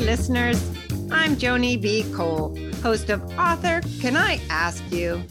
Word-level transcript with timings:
Listeners. 0.00 0.62
I'm 1.10 1.36
Joni 1.36 1.80
B. 1.80 2.04
Cole, 2.14 2.56
host 2.82 3.10
of 3.10 3.22
Author 3.38 3.80
Can 4.00 4.16
I 4.16 4.40
Ask 4.48 4.82
You? 4.90 5.22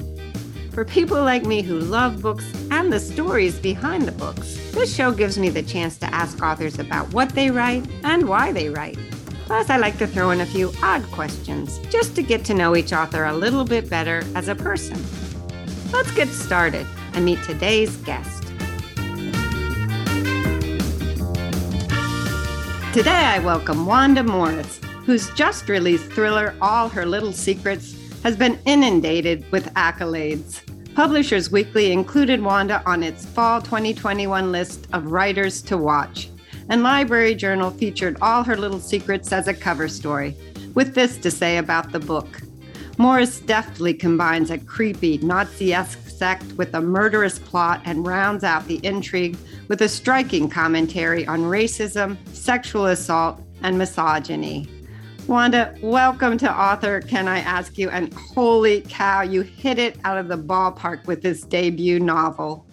For 0.72 0.84
people 0.84 1.18
like 1.24 1.46
me 1.46 1.62
who 1.62 1.80
love 1.80 2.22
books 2.22 2.46
and 2.70 2.92
the 2.92 3.00
stories 3.00 3.60
behind 3.60 4.04
the 4.04 4.12
books, 4.12 4.58
this 4.72 4.94
show 4.94 5.12
gives 5.12 5.38
me 5.38 5.50
the 5.50 5.64
chance 5.64 5.98
to 6.00 6.14
ask 6.14 6.42
authors 6.44 6.80
about 6.80 7.12
what 7.14 7.30
they 7.30 7.50
write 7.50 7.88
and 8.04 8.28
why 8.28 8.52
they 8.52 8.70
write. 8.70 8.98
Plus, 9.46 9.70
I 9.70 9.78
like 9.78 9.98
to 10.00 10.08
throw 10.08 10.32
in 10.32 10.42
a 10.42 10.46
few 10.46 10.72
odd 10.84 11.04
questions 11.12 11.80
just 11.90 12.16
to 12.16 12.22
get 12.22 12.44
to 12.46 12.54
know 12.54 12.76
each 12.76 12.92
author 12.92 13.26
a 13.26 13.34
little 13.34 13.64
bit 13.64 13.90
better 13.90 14.24
as 14.36 14.50
a 14.50 14.56
person. 14.56 15.02
Let's 15.92 16.12
get 16.12 16.28
started 16.28 16.86
and 17.14 17.24
meet 17.24 17.42
today's 17.44 17.96
guest. 17.98 18.37
Today, 22.94 23.12
I 23.12 23.40
welcome 23.40 23.86
Wanda 23.86 24.24
Morris, 24.24 24.80
whose 25.06 25.30
just 25.32 25.70
released 25.70 26.06
thriller, 26.06 26.56
All 26.62 26.90
Her 26.90 27.06
Little 27.06 27.34
Secrets, 27.34 27.96
has 28.24 28.36
been 28.36 28.58
inundated 28.66 29.46
with 29.52 29.72
accolades. 29.76 30.62
Publishers 30.96 31.52
Weekly 31.52 31.92
included 31.92 32.42
Wanda 32.42 32.82
on 32.88 33.04
its 33.04 33.24
fall 33.24 33.62
2021 33.62 34.52
list 34.52 34.88
of 34.94 35.12
writers 35.12 35.62
to 35.64 35.78
watch, 35.78 36.30
and 36.70 36.82
Library 36.82 37.36
Journal 37.36 37.70
featured 37.70 38.18
All 38.22 38.44
Her 38.44 38.56
Little 38.56 38.80
Secrets 38.80 39.32
as 39.32 39.48
a 39.48 39.54
cover 39.54 39.88
story, 39.88 40.36
with 40.74 40.96
this 40.96 41.18
to 41.20 41.30
say 41.30 41.58
about 41.58 41.92
the 41.92 42.00
book. 42.00 42.40
Morris 42.98 43.42
deftly 43.42 43.94
combines 43.94 44.50
a 44.50 44.58
creepy, 44.58 45.20
Nazi 45.20 45.72
esque 45.72 46.10
sect 46.10 46.46
with 46.54 46.74
a 46.74 46.82
murderous 46.82 47.38
plot 47.38 47.82
and 47.86 48.08
rounds 48.08 48.44
out 48.44 48.66
the 48.66 48.80
intrigue 48.84 49.38
with 49.68 49.82
a 49.82 49.90
striking 49.90 50.50
commentary 50.50 51.26
on 51.28 51.42
racism, 51.42 52.18
sexual 52.34 52.88
assault, 52.88 53.42
and 53.64 53.78
misogyny. 53.78 54.68
Wanda, 55.28 55.76
welcome 55.82 56.38
to 56.38 56.52
Author 56.52 57.02
Can 57.02 57.28
I 57.28 57.40
Ask 57.40 57.78
You? 57.78 57.90
And 57.90 58.14
holy 58.14 58.82
cow, 58.82 59.22
you 59.22 59.42
hit 59.42 59.78
it 59.78 59.98
out 60.06 60.18
of 60.18 60.30
the 60.30 60.38
ballpark 60.38 61.06
with 61.06 61.22
this 61.22 61.42
debut 61.42 62.00
novel. 62.00 62.66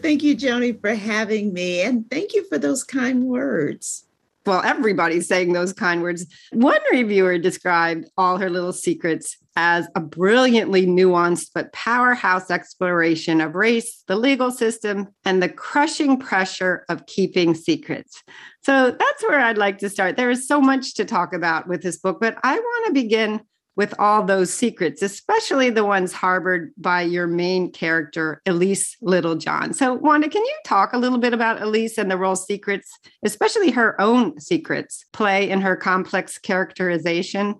Thank 0.00 0.22
you, 0.22 0.34
Joni, 0.34 0.80
for 0.80 0.94
having 0.94 1.52
me. 1.52 1.82
And 1.82 2.08
thank 2.10 2.32
you 2.32 2.48
for 2.48 2.56
those 2.56 2.84
kind 2.84 3.24
words 3.24 4.06
well, 4.46 4.62
everybody's 4.62 5.28
saying 5.28 5.52
those 5.52 5.72
kind 5.72 6.02
words. 6.02 6.26
One 6.52 6.80
reviewer 6.90 7.38
described 7.38 8.08
all 8.16 8.38
her 8.38 8.50
little 8.50 8.72
secrets 8.72 9.36
as 9.56 9.86
a 9.94 10.00
brilliantly 10.00 10.86
nuanced 10.86 11.50
but 11.54 11.72
powerhouse 11.72 12.50
exploration 12.50 13.40
of 13.40 13.54
race, 13.54 14.02
the 14.06 14.16
legal 14.16 14.50
system, 14.50 15.08
and 15.24 15.42
the 15.42 15.48
crushing 15.48 16.18
pressure 16.18 16.84
of 16.88 17.04
keeping 17.06 17.54
secrets. 17.54 18.22
So 18.62 18.90
that's 18.90 19.22
where 19.22 19.40
I'd 19.40 19.58
like 19.58 19.78
to 19.78 19.90
start. 19.90 20.16
There 20.16 20.30
is 20.30 20.46
so 20.46 20.60
much 20.60 20.94
to 20.94 21.04
talk 21.04 21.34
about 21.34 21.68
with 21.68 21.82
this 21.82 21.98
book, 21.98 22.18
but 22.20 22.38
I 22.42 22.58
want 22.58 22.86
to 22.86 22.92
begin 22.92 23.40
with 23.76 23.94
all 23.98 24.24
those 24.24 24.52
secrets, 24.52 25.02
especially 25.02 25.70
the 25.70 25.84
ones 25.84 26.12
harbored 26.12 26.72
by 26.76 27.02
your 27.02 27.26
main 27.26 27.70
character, 27.70 28.42
Elise 28.46 28.96
Littlejohn. 29.00 29.72
So, 29.72 29.94
Wanda, 29.94 30.28
can 30.28 30.44
you 30.44 30.56
talk 30.66 30.92
a 30.92 30.98
little 30.98 31.18
bit 31.18 31.32
about 31.32 31.62
Elise 31.62 31.96
and 31.98 32.10
the 32.10 32.16
role 32.16 32.36
secrets, 32.36 32.90
especially 33.24 33.70
her 33.70 34.00
own 34.00 34.38
secrets, 34.40 35.04
play 35.12 35.48
in 35.48 35.60
her 35.60 35.76
complex 35.76 36.38
characterization? 36.38 37.56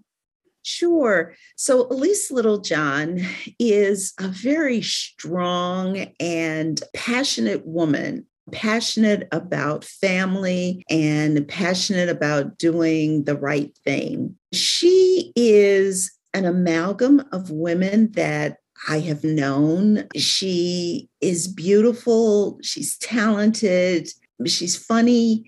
Sure. 0.62 1.34
So 1.56 1.86
Elise 1.89 2.30
Littlejohn 2.30 3.20
is 3.58 4.12
a 4.19 4.28
very 4.28 4.83
strong 4.83 6.12
and 6.20 6.83
passionate 6.95 7.67
woman 7.67 8.27
passionate 8.53 9.29
about 9.33 9.84
family 9.84 10.84
and 10.91 11.47
passionate 11.48 12.09
about 12.09 12.59
doing 12.59 13.25
the 13.25 13.37
right 13.37 13.77
thing. 13.84 14.37
She 14.53 15.33
is 15.37 16.12
an 16.34 16.45
amalgam 16.45 17.23
of 17.33 17.51
women 17.51 18.12
that 18.12 18.58
I 18.89 19.01
have 19.01 19.24
known. 19.24 20.07
She 20.17 21.08
is 21.20 21.48
beautiful, 21.48 22.58
she's 22.63 22.97
talented, 22.98 24.08
she's 24.47 24.77
funny, 24.77 25.45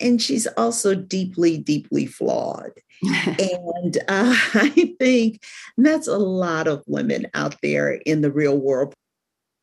and 0.00 0.20
she's 0.20 0.46
also 0.58 0.94
deeply, 0.94 1.58
deeply 1.58 2.06
flawed. 2.06 2.72
and 3.02 3.96
uh, 4.08 4.34
I 4.54 4.94
think 4.98 5.42
that's 5.76 6.08
a 6.08 6.18
lot 6.18 6.66
of 6.66 6.82
women 6.86 7.26
out 7.34 7.56
there 7.62 7.92
in 7.92 8.20
the 8.20 8.30
real 8.30 8.58
world. 8.58 8.94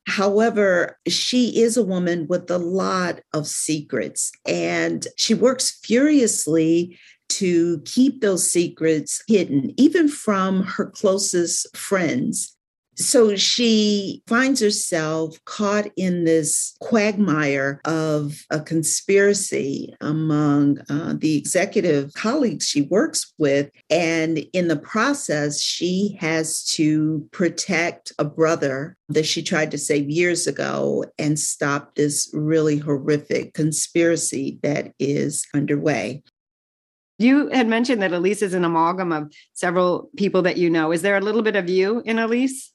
However, 0.08 0.98
she 1.08 1.62
is 1.62 1.78
a 1.78 1.84
woman 1.84 2.28
with 2.28 2.50
a 2.50 2.58
lot 2.58 3.22
of 3.34 3.48
secrets 3.48 4.32
and 4.46 5.08
she 5.16 5.34
works 5.34 5.80
furiously 5.84 6.98
to 7.30 7.82
keep 7.86 8.22
those 8.22 8.50
secrets 8.50 9.24
hidden, 9.28 9.74
even 9.78 10.10
from 10.10 10.64
her 10.64 10.86
closest 10.86 11.76
friends. 11.78 12.58
So 12.96 13.36
she 13.36 14.22
finds 14.28 14.60
herself 14.60 15.38
caught 15.46 15.88
in 15.96 16.26
this 16.26 16.76
quagmire 16.82 17.80
of 17.86 18.46
a 18.50 18.60
conspiracy 18.60 19.96
among 20.02 20.80
uh, 20.90 21.16
the 21.18 21.38
executive 21.38 22.14
colleagues 22.14 22.68
she 22.68 22.82
works 22.84 23.34
with. 23.38 23.70
And 23.90 24.40
in 24.54 24.68
the 24.68 24.78
process, 24.78 25.62
she 25.62 26.18
has 26.20 26.64
to 26.66 27.28
protect 27.32 28.12
a 28.20 28.26
brother 28.26 28.98
that 29.10 29.26
she 29.26 29.42
tried 29.42 29.72
to 29.72 29.78
save 29.78 30.10
years 30.10 30.46
ago 30.46 31.06
and 31.18 31.40
stop 31.40 31.96
this 31.96 32.30
really 32.34 32.78
horrific 32.78 33.54
conspiracy 33.54 34.60
that 34.64 34.94
is 35.00 35.48
underway. 35.54 36.24
You 37.20 37.50
had 37.50 37.68
mentioned 37.68 38.02
that 38.02 38.14
Elise 38.14 38.42
is 38.42 38.54
an 38.54 38.66
amalgam 38.66 39.12
of 39.12 39.32
several 39.54 40.10
people 40.18 40.42
that 40.42 40.58
you 40.58 40.70
know. 40.70 40.92
Is 40.92 41.04
there 41.04 41.18
a 41.18 41.22
little 41.22 41.44
bit 41.44 41.56
of 41.56 41.70
you 41.70 42.02
in 42.04 42.18
Elise? 42.18 42.72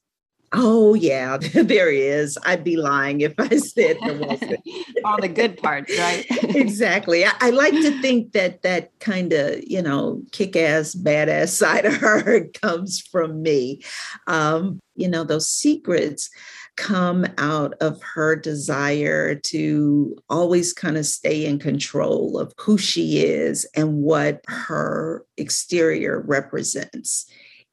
Oh 0.52 0.94
yeah, 0.94 1.36
there 1.54 1.90
is. 1.90 2.38
I'd 2.44 2.64
be 2.64 2.76
lying 2.76 3.20
if 3.20 3.34
I 3.38 3.48
said 3.56 3.98
there 4.02 4.18
wasn't. 4.18 4.60
All 5.04 5.20
the 5.20 5.28
good 5.28 5.56
parts, 5.58 5.96
right? 5.98 6.26
exactly. 6.54 7.24
I, 7.24 7.32
I, 7.40 7.50
like 7.50 7.72
to 7.72 8.00
think 8.00 8.32
that 8.32 8.62
that 8.62 8.98
kind 9.00 9.32
of 9.32 9.62
you 9.66 9.82
know 9.82 10.22
kick-ass, 10.32 10.94
badass 10.94 11.48
side 11.48 11.84
of 11.84 11.96
her 11.96 12.46
comes 12.62 13.00
from 13.00 13.42
me. 13.42 13.82
Um, 14.26 14.80
you 14.94 15.08
know 15.08 15.24
those 15.24 15.48
secrets 15.48 16.30
come 16.76 17.26
out 17.38 17.72
of 17.80 18.00
her 18.02 18.36
desire 18.36 19.34
to 19.34 20.14
always 20.28 20.74
kind 20.74 20.98
of 20.98 21.06
stay 21.06 21.46
in 21.46 21.58
control 21.58 22.38
of 22.38 22.52
who 22.58 22.76
she 22.76 23.24
is 23.24 23.64
and 23.74 24.02
what 24.02 24.42
her 24.46 25.24
exterior 25.38 26.20
represents 26.20 27.26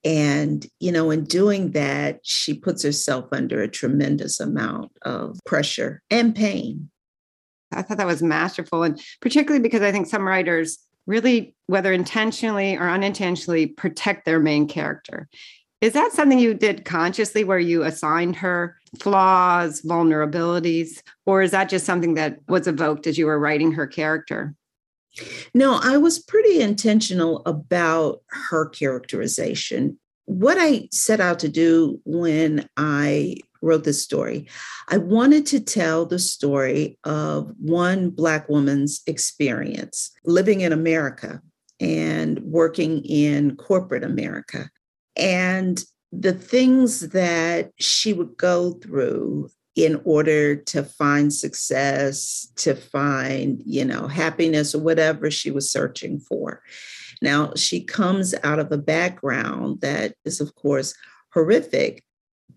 and, 0.03 0.66
you 0.80 0.91
know, 0.91 1.12
in 1.12 1.24
doing 1.24 1.72
that, 1.72 2.19
she 2.24 2.53
puts 2.53 2.84
herself 2.84 3.25
under 3.31 3.62
a 3.62 3.68
tremendous 3.68 4.40
amount 4.40 4.91
of 5.03 5.40
pressure 5.46 6.02
and 6.09 6.36
pain. 6.36 6.90
I 7.72 7.81
thought 7.81 7.97
that 7.97 8.08
was 8.08 8.22
masterful. 8.22 8.84
And 8.84 9.02
particularly 9.22 9.62
because 9.62 9.81
I 9.81 9.91
think 9.91 10.08
some 10.08 10.28
writers 10.28 10.78
really, 11.08 11.56
whether 11.68 11.91
intentionally 11.91 12.78
or 12.78 12.90
unintentionally, 12.90 13.68
protect 13.68 14.25
their 14.25 14.40
main 14.40 14.68
character. 14.68 15.28
Is 15.81 15.94
that 15.94 16.14
something 16.14 16.40
you 16.40 16.53
did 16.53 16.85
consciously 16.85 17.44
where 17.44 17.59
you 17.59 17.84
assigned 17.84 18.38
her 18.38 18.78
flaws, 19.00 19.81
vulnerabilities, 19.81 21.02
or 21.25 21.41
is 21.41 21.52
that 21.52 21.68
just 21.68 21.85
something 21.85 22.14
that 22.14 22.40
was 22.47 22.68
evoked 22.68 23.06
as 23.06 23.18
you 23.18 23.25
were 23.25 23.40
writing 23.40 23.74
her 23.74 23.85
character? 23.85 24.56
No, 25.53 25.79
I 25.81 25.97
was 25.97 26.19
pretty 26.19 26.62
intentional 26.62 27.41
about 27.46 28.22
her 28.29 28.68
characterization. 28.68 29.97
What 30.25 30.57
I 30.59 30.88
set 30.91 31.19
out 31.19 31.40
to 31.40 31.50
do 31.50 32.01
when 32.06 32.68
I 32.78 33.38
wrote 33.62 33.84
this 33.84 34.02
story, 34.02 34.47
I 34.90 34.97
wanted 34.97 35.46
to 35.47 35.59
tell 35.59 36.06
the 36.06 36.19
story 36.19 36.97
of 37.03 37.53
one 37.59 38.09
Black 38.09 38.50
woman's 38.50 39.02
experience 39.07 40.12
living 40.26 40.61
in 40.61 40.73
America 40.73 41.41
and 41.79 42.40
working 42.40 43.03
in 43.05 43.55
corporate 43.55 44.03
America. 44.03 44.70
And 45.16 45.84
the 46.11 46.34
things 46.34 47.09
that 47.09 47.72
she 47.79 48.14
would 48.14 48.37
go 48.37 48.73
through 48.73 49.49
in 49.75 49.99
order 50.05 50.55
to 50.55 50.84
find 50.84 51.34
success, 51.34 52.47
to 52.55 52.75
find, 52.75 53.61
you 53.66 53.84
know, 53.84 54.08
happiness 54.08 54.75
or 54.75 54.79
whatever 54.79 55.31
she 55.31 55.49
was 55.49 55.72
searching 55.72 56.20
for. 56.20 56.61
Now, 57.22 57.53
she 57.55 57.84
comes 57.84 58.35
out 58.43 58.59
of 58.59 58.72
a 58.72 58.78
background 58.78 59.81
that 59.81 60.16
is, 60.25 60.41
of 60.41 60.53
course, 60.55 60.93
horrific, 61.34 62.03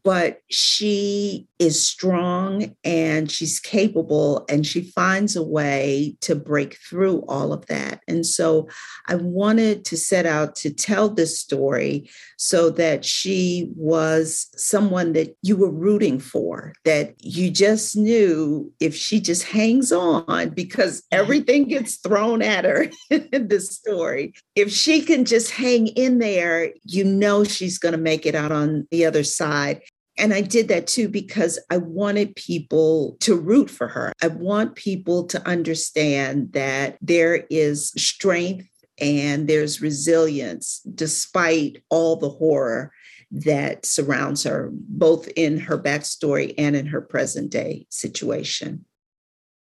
but 0.07 0.41
she 0.51 1.49
is 1.59 1.85
strong 1.85 2.77
and 2.85 3.29
she's 3.29 3.59
capable 3.59 4.45
and 4.49 4.65
she 4.65 4.83
finds 4.93 5.35
a 5.35 5.43
way 5.43 6.17
to 6.21 6.37
break 6.37 6.79
through 6.89 7.25
all 7.27 7.53
of 7.53 7.67
that. 7.67 8.01
And 8.07 8.25
so 8.25 8.69
I 9.09 9.17
wanted 9.17 9.85
to 9.87 9.97
set 9.97 10.25
out 10.25 10.55
to 10.57 10.73
tell 10.73 11.09
this 11.09 11.41
story 11.41 12.09
so 12.37 12.71
that 12.71 13.05
she 13.05 13.73
was 13.75 14.49
someone 14.57 15.13
that 15.15 15.37
you 15.43 15.57
were 15.57 15.73
rooting 15.73 16.21
for, 16.21 16.73
that 16.85 17.15
you 17.19 17.51
just 17.51 17.97
knew 17.97 18.73
if 18.79 18.95
she 18.95 19.19
just 19.19 19.43
hangs 19.43 19.91
on 19.91 20.51
because 20.51 21.03
everything 21.11 21.67
gets 21.67 21.97
thrown 21.97 22.43
at 22.43 22.65
her 22.65 22.87
in 23.11 23.49
this 23.49 23.71
story. 23.71 24.35
If 24.55 24.71
she 24.71 25.01
can 25.01 25.25
just 25.25 25.51
hang 25.51 25.89
in 25.89 26.19
there, 26.19 26.73
you 26.85 27.03
know 27.03 27.43
she's 27.43 27.79
going 27.79 27.93
to 27.93 27.99
make 27.99 28.25
it 28.25 28.37
out 28.37 28.53
on 28.53 28.87
the 28.93 29.05
other 29.05 29.25
side. 29.25 29.81
And 30.19 30.33
I 30.33 30.41
did 30.41 30.69
that 30.69 30.87
too 30.87 31.09
because 31.09 31.59
I 31.71 31.77
wanted 31.77 32.37
people 32.37 33.17
to 33.21 33.37
root 33.37 33.71
for 33.71 33.89
her. 33.89 34.13
I 34.23 34.29
want 34.29 34.75
people 34.75 35.25
to 35.27 35.47
understand 35.47 36.53
that 36.53 36.97
there 37.03 37.45
is 37.51 37.91
strength 37.97 38.69
and 38.99 39.47
there's 39.47 39.83
resilience 39.83 40.81
despite 40.95 41.83
all 41.91 42.17
the 42.17 42.31
horror 42.31 42.93
that 43.31 43.85
surrounds 43.85 44.45
her, 44.45 44.71
both 44.73 45.29
in 45.37 45.59
her 45.59 45.77
backstory 45.77 46.55
and 46.57 46.77
in 46.77 46.87
her 46.87 47.01
present 47.01 47.51
day 47.51 47.87
situation. 47.91 48.85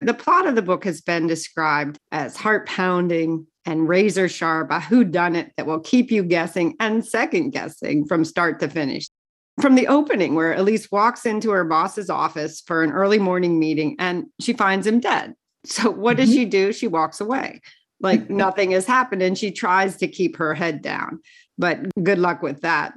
The 0.00 0.14
plot 0.14 0.46
of 0.46 0.54
the 0.54 0.62
book 0.62 0.84
has 0.84 1.00
been 1.00 1.26
described 1.26 1.98
as 2.12 2.37
heart 2.37 2.69
pounding 2.69 3.46
and 3.64 3.88
razor 3.88 4.28
sharp, 4.28 4.70
a 4.70 4.78
whodunit 4.78 5.50
that 5.56 5.66
will 5.66 5.81
keep 5.81 6.12
you 6.12 6.22
guessing 6.22 6.76
and 6.78 7.04
second 7.04 7.50
guessing 7.50 8.06
from 8.06 8.25
start 8.25 8.60
to 8.60 8.69
finish 8.69 9.08
from 9.61 9.75
the 9.75 9.88
opening 9.88 10.35
where 10.35 10.55
Elise 10.55 10.91
walks 10.91 11.25
into 11.25 11.50
her 11.50 11.64
boss's 11.64 12.11
office 12.11 12.61
for 12.61 12.82
an 12.82 12.93
early 12.93 13.19
morning 13.19 13.58
meeting 13.58 13.97
and 13.99 14.26
she 14.41 14.53
finds 14.53 14.87
him 14.87 15.00
dead. 15.00 15.35
So 15.64 15.91
what 15.91 16.17
mm-hmm. 16.17 16.26
does 16.26 16.32
she 16.32 16.44
do? 16.44 16.73
She 16.73 16.87
walks 16.87 17.20
away 17.20 17.61
like 18.00 18.29
nothing 18.31 18.73
has 18.73 18.87
happened 18.87 19.23
and 19.23 19.37
she 19.37 19.50
tries 19.50 19.97
to 19.97 20.08
keep 20.08 20.37
her 20.37 20.55
head 20.55 20.82
down. 20.82 21.20
But 21.58 21.79
good 22.03 22.19
luck 22.19 22.43
with 22.43 22.61
that. 22.61 22.94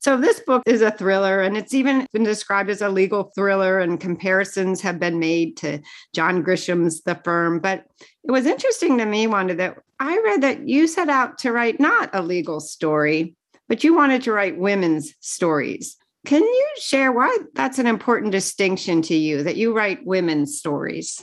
So 0.00 0.16
this 0.16 0.38
book 0.40 0.62
is 0.64 0.80
a 0.80 0.92
thriller 0.92 1.40
and 1.40 1.56
it's 1.56 1.74
even 1.74 2.06
been 2.12 2.22
described 2.22 2.70
as 2.70 2.80
a 2.80 2.88
legal 2.88 3.32
thriller 3.34 3.80
and 3.80 3.98
comparisons 3.98 4.80
have 4.80 5.00
been 5.00 5.18
made 5.18 5.56
to 5.58 5.80
John 6.14 6.42
Grisham's 6.42 7.02
The 7.02 7.16
Firm, 7.16 7.58
but 7.58 7.84
it 8.22 8.30
was 8.30 8.46
interesting 8.46 8.96
to 8.98 9.06
me 9.06 9.26
Wanda 9.26 9.56
that 9.56 9.78
I 9.98 10.16
read 10.24 10.40
that 10.42 10.68
you 10.68 10.86
set 10.86 11.08
out 11.08 11.38
to 11.38 11.50
write 11.50 11.80
not 11.80 12.10
a 12.12 12.22
legal 12.22 12.60
story 12.60 13.34
but 13.68 13.84
you 13.84 13.94
wanted 13.94 14.22
to 14.22 14.32
write 14.32 14.58
women's 14.58 15.14
stories. 15.20 15.96
Can 16.26 16.42
you 16.42 16.66
share 16.78 17.12
why 17.12 17.36
that's 17.54 17.78
an 17.78 17.86
important 17.86 18.32
distinction 18.32 19.02
to 19.02 19.14
you 19.14 19.42
that 19.44 19.56
you 19.56 19.74
write 19.74 20.04
women's 20.04 20.58
stories? 20.58 21.22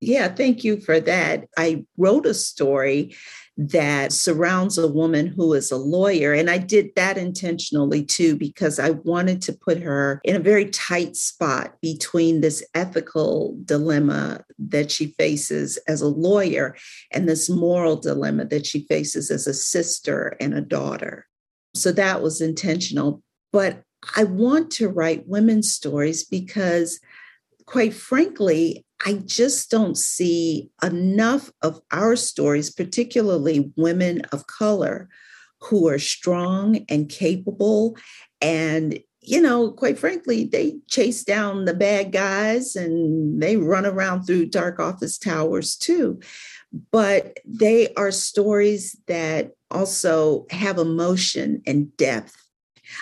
Yeah, 0.00 0.28
thank 0.28 0.64
you 0.64 0.80
for 0.80 1.00
that. 1.00 1.48
I 1.56 1.84
wrote 1.96 2.26
a 2.26 2.34
story 2.34 3.16
that 3.56 4.12
surrounds 4.12 4.78
a 4.78 4.86
woman 4.86 5.26
who 5.26 5.52
is 5.52 5.72
a 5.72 5.76
lawyer. 5.76 6.32
And 6.32 6.48
I 6.48 6.58
did 6.58 6.90
that 6.94 7.18
intentionally 7.18 8.04
too, 8.04 8.36
because 8.36 8.78
I 8.78 8.90
wanted 8.90 9.42
to 9.42 9.52
put 9.52 9.82
her 9.82 10.20
in 10.22 10.36
a 10.36 10.40
very 10.40 10.66
tight 10.66 11.16
spot 11.16 11.74
between 11.82 12.40
this 12.40 12.64
ethical 12.74 13.58
dilemma 13.64 14.44
that 14.60 14.92
she 14.92 15.08
faces 15.18 15.76
as 15.88 16.00
a 16.00 16.06
lawyer 16.06 16.76
and 17.10 17.28
this 17.28 17.50
moral 17.50 17.96
dilemma 17.96 18.44
that 18.44 18.64
she 18.64 18.86
faces 18.86 19.28
as 19.32 19.48
a 19.48 19.54
sister 19.54 20.36
and 20.38 20.54
a 20.54 20.60
daughter. 20.60 21.27
So 21.80 21.92
that 21.92 22.22
was 22.22 22.40
intentional. 22.40 23.22
But 23.52 23.82
I 24.16 24.24
want 24.24 24.70
to 24.72 24.88
write 24.88 25.28
women's 25.28 25.72
stories 25.72 26.24
because, 26.24 27.00
quite 27.66 27.94
frankly, 27.94 28.84
I 29.04 29.14
just 29.24 29.70
don't 29.70 29.96
see 29.96 30.70
enough 30.82 31.50
of 31.62 31.80
our 31.90 32.16
stories, 32.16 32.70
particularly 32.70 33.72
women 33.76 34.22
of 34.32 34.46
color, 34.46 35.08
who 35.60 35.88
are 35.88 35.98
strong 35.98 36.84
and 36.88 37.08
capable. 37.08 37.96
And, 38.40 39.00
you 39.20 39.40
know, 39.40 39.72
quite 39.72 39.98
frankly, 39.98 40.44
they 40.44 40.76
chase 40.88 41.24
down 41.24 41.64
the 41.64 41.74
bad 41.74 42.12
guys 42.12 42.76
and 42.76 43.42
they 43.42 43.56
run 43.56 43.86
around 43.86 44.22
through 44.22 44.46
dark 44.46 44.78
office 44.78 45.18
towers 45.18 45.76
too 45.76 46.20
but 46.90 47.38
they 47.44 47.92
are 47.94 48.10
stories 48.10 48.96
that 49.06 49.52
also 49.70 50.46
have 50.50 50.78
emotion 50.78 51.62
and 51.66 51.96
depth. 51.96 52.36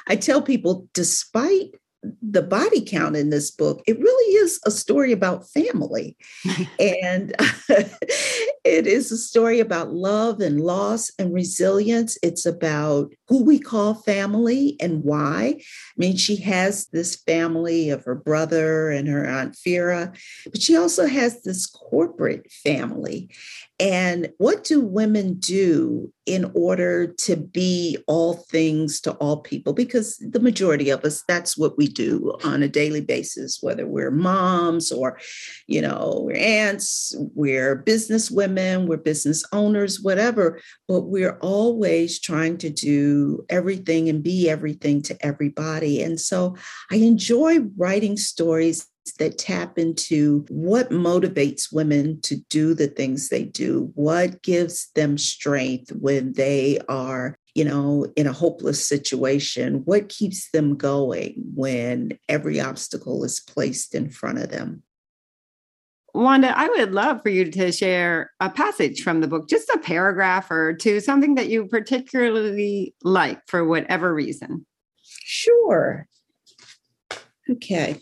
I 0.07 0.17
tell 0.17 0.43
people, 0.43 0.89
despite 0.95 1.75
the 2.23 2.43
body 2.43 2.85
count 2.85 3.17
in 3.17 3.31
this 3.31 3.51
book, 3.51 3.83
it 3.87 3.99
really 3.99 4.35
is 4.35 4.61
a 4.65 4.71
story 4.71 5.13
about 5.13 5.49
family. 5.49 6.17
and 6.79 7.35
it 8.67 8.87
is 8.87 9.13
a 9.13 9.17
story 9.17 9.61
about 9.61 9.93
love 9.93 10.41
and 10.41 10.61
loss 10.61 11.11
and 11.19 11.33
resilience. 11.33 12.19
It's 12.23 12.45
about 12.45 13.13
who 13.29 13.45
we 13.45 13.59
call 13.59 13.95
family 13.95 14.77
and 14.81 15.05
why. 15.05 15.57
I 15.59 15.63
mean, 15.97 16.17
she 16.17 16.37
has 16.37 16.87
this 16.89 17.17
family 17.17 17.91
of 17.91 18.05
her 18.05 18.15
brother 18.15 18.91
and 18.91 19.09
her 19.09 19.27
Aunt 19.27 19.57
Vera, 19.65 20.13
but 20.51 20.61
she 20.61 20.77
also 20.77 21.07
has 21.07 21.43
this 21.43 21.67
corporate 21.67 22.51
family. 22.51 23.31
And 23.79 24.33
what 24.39 24.65
do 24.65 24.81
women 24.81 25.35
do 25.35 26.11
in 26.25 26.51
order 26.55 27.07
to 27.07 27.37
be 27.37 27.99
all 28.07 28.35
things 28.35 29.01
to 29.03 29.13
all 29.13 29.43
people? 29.43 29.75
Because 29.75 30.17
the 30.17 30.41
majority 30.41 30.89
of 30.89 31.05
us, 31.05 31.23
that's 31.29 31.59
what 31.59 31.77
we 31.77 31.87
do 31.87 32.37
on 32.43 32.63
a 32.63 32.69
daily 32.69 33.03
basis, 33.03 33.59
whether 33.61 33.87
we're 33.87 34.11
moms 34.11 34.91
or, 34.91 35.19
you 35.67 35.83
know, 35.83 36.23
we're 36.25 36.37
aunts, 36.37 37.15
we're 37.35 37.77
business 37.77 38.31
women, 38.31 38.56
we're 38.57 38.97
business 38.97 39.45
owners, 39.53 40.01
whatever. 40.01 40.61
But 40.89 41.03
we're 41.03 41.39
always 41.39 42.21
trying 42.21 42.59
to 42.59 42.71
do 42.71 43.45
everything 43.49 44.09
and 44.09 44.23
be 44.23 44.49
everything 44.49 45.03
to 45.03 45.25
everybody. 45.25 46.03
And 46.03 46.21
so 46.21 46.57
I 46.91 46.97
enjoy 46.97 47.61
writing 47.77 48.17
stories 48.17 48.87
that 49.19 49.39
tap 49.39 49.79
into 49.79 50.45
what 50.49 50.91
motivates 50.91 51.73
women 51.73 52.21
to 52.23 52.37
do 52.51 52.75
the 52.75 52.89
things 52.89 53.29
they 53.29 53.45
do, 53.45 53.93
what 53.95 54.43
gives 54.43 54.91
them 54.95 55.17
strength 55.17 55.93
when 55.93 56.33
they 56.33 56.81
are 56.89 57.39
you 57.57 57.65
know, 57.65 58.07
in 58.17 58.27
a 58.27 58.35
hopeless 58.35 58.87
situation? 58.87 59.81
What 59.87 60.11
keeps 60.11 60.51
them 60.51 60.77
going 60.77 61.43
when 61.55 62.19
every 62.29 62.61
obstacle 62.61 63.25
is 63.25 63.41
placed 63.41 63.95
in 63.95 64.11
front 64.11 64.41
of 64.41 64.51
them? 64.51 64.83
Wanda, 66.17 66.57
I 66.57 66.69
would 66.69 66.93
love 66.93 67.23
for 67.23 67.29
you 67.29 67.51
to 67.51 67.71
share 67.71 68.33
a 68.41 68.49
passage 68.49 69.03
from 69.03 69.21
the 69.21 69.29
book, 69.29 69.49
just 69.49 69.69
a 69.69 69.79
paragraph 69.79 70.51
or 70.51 70.73
two, 70.73 71.01
something 71.01 71.35
that 71.35 71.49
you 71.49 71.67
particularly 71.67 72.95
like 73.03 73.41
for 73.47 73.65
whatever 73.65 74.15
reason. 74.15 74.65
Sure. 75.03 76.09
Okay. 77.51 78.01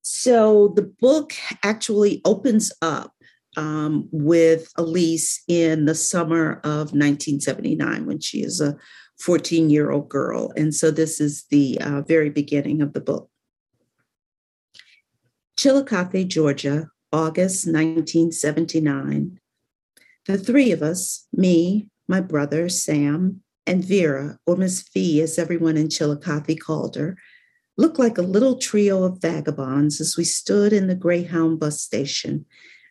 So 0.00 0.72
the 0.74 0.90
book 1.00 1.34
actually 1.62 2.22
opens 2.24 2.72
up 2.80 3.12
um, 3.56 4.08
with 4.10 4.72
Elise 4.76 5.42
in 5.48 5.84
the 5.84 5.94
summer 5.94 6.54
of 6.64 6.92
1979 6.92 8.06
when 8.06 8.18
she 8.20 8.42
is 8.42 8.60
a 8.62 8.76
14 9.20 9.68
year 9.68 9.90
old 9.90 10.08
girl. 10.08 10.52
And 10.56 10.74
so 10.74 10.90
this 10.90 11.20
is 11.20 11.44
the 11.50 11.78
uh, 11.80 12.00
very 12.02 12.30
beginning 12.30 12.80
of 12.80 12.94
the 12.94 13.00
book. 13.00 13.28
Chillicothe, 15.62 16.26
Georgia, 16.26 16.88
August 17.12 17.68
1979. 17.68 19.38
The 20.26 20.36
three 20.36 20.72
of 20.72 20.82
us, 20.82 21.28
me, 21.32 21.88
my 22.08 22.20
brother, 22.20 22.68
Sam, 22.68 23.44
and 23.64 23.84
Vera, 23.84 24.40
or 24.44 24.56
Miss 24.56 24.82
Fee, 24.82 25.20
as 25.20 25.38
everyone 25.38 25.76
in 25.76 25.88
Chillicothe 25.88 26.58
called 26.58 26.96
her, 26.96 27.16
looked 27.76 28.00
like 28.00 28.18
a 28.18 28.22
little 28.22 28.58
trio 28.58 29.04
of 29.04 29.20
vagabonds 29.22 30.00
as 30.00 30.16
we 30.16 30.24
stood 30.24 30.72
in 30.72 30.88
the 30.88 30.96
Greyhound 30.96 31.60
bus 31.60 31.80
station, 31.80 32.44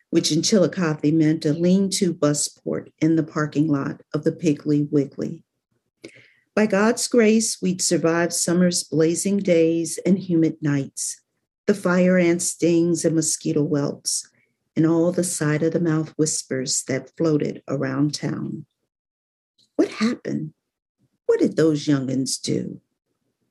which 0.08 0.32
in 0.32 0.40
Chillicothe 0.40 1.12
meant 1.12 1.44
a 1.44 1.52
lean 1.52 1.90
to 1.90 2.14
bus 2.14 2.48
port 2.48 2.90
in 3.00 3.16
the 3.16 3.22
parking 3.22 3.68
lot 3.68 4.00
of 4.14 4.24
the 4.24 4.32
Piggly 4.32 4.90
Wiggly. 4.90 5.44
By 6.56 6.64
God's 6.64 7.06
grace, 7.06 7.60
we'd 7.60 7.82
survived 7.82 8.32
summer's 8.32 8.82
blazing 8.82 9.40
days 9.40 9.98
and 10.06 10.18
humid 10.18 10.56
nights, 10.62 11.21
the 11.66 11.74
fire 11.74 12.18
ant 12.18 12.42
stings 12.42 13.04
and 13.04 13.14
mosquito 13.14 13.62
whelps, 13.64 14.28
and 14.74 14.86
all 14.86 15.12
the 15.12 15.24
side 15.24 15.62
of 15.62 15.72
the 15.72 15.80
mouth 15.80 16.12
whispers 16.16 16.82
that 16.88 17.16
floated 17.16 17.62
around 17.68 18.14
town. 18.14 18.66
What 19.76 19.88
happened? 19.88 20.54
What 21.26 21.40
did 21.40 21.56
those 21.56 21.86
young'uns 21.86 22.38
do? 22.38 22.80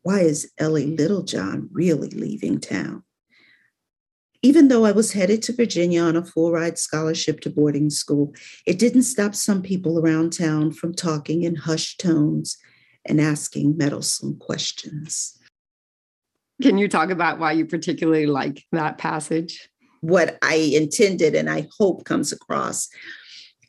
why 0.04 0.22
is 0.22 0.52
Ellie 0.58 0.96
Littlejohn 0.96 1.70
really 1.72 2.10
leaving 2.10 2.60
town? 2.60 3.04
Even 4.44 4.68
though 4.68 4.86
I 4.86 4.92
was 4.92 5.14
headed 5.14 5.44
to 5.44 5.54
Virginia 5.54 6.02
on 6.02 6.16
a 6.16 6.26
full 6.26 6.52
ride 6.52 6.80
scholarship 6.80 7.42
to 7.42 7.52
boarding 7.52 7.92
school, 7.92 8.34
it 8.66 8.80
didn't 8.80 9.04
stop 9.04 9.36
some 9.36 9.62
people 9.62 10.00
around 10.00 10.34
town 10.34 10.72
from 10.72 10.96
talking 10.96 11.44
in 11.44 11.56
hushed 11.56 12.00
tones 12.00 12.58
and 13.06 13.22
asking 13.22 13.78
meddlesome 13.78 14.38
questions. 14.38 15.38
Can 16.62 16.78
you 16.78 16.88
talk 16.88 17.10
about 17.10 17.40
why 17.40 17.54
you 17.54 17.66
particularly 17.66 18.28
like 18.28 18.66
that 18.72 18.98
passage? 18.98 19.70
What 20.02 20.38
I 20.42 20.56
intended 20.56 21.36
and 21.36 21.50
I 21.50 21.68
hope 21.78 22.06
comes 22.06 22.32
across 22.32 22.90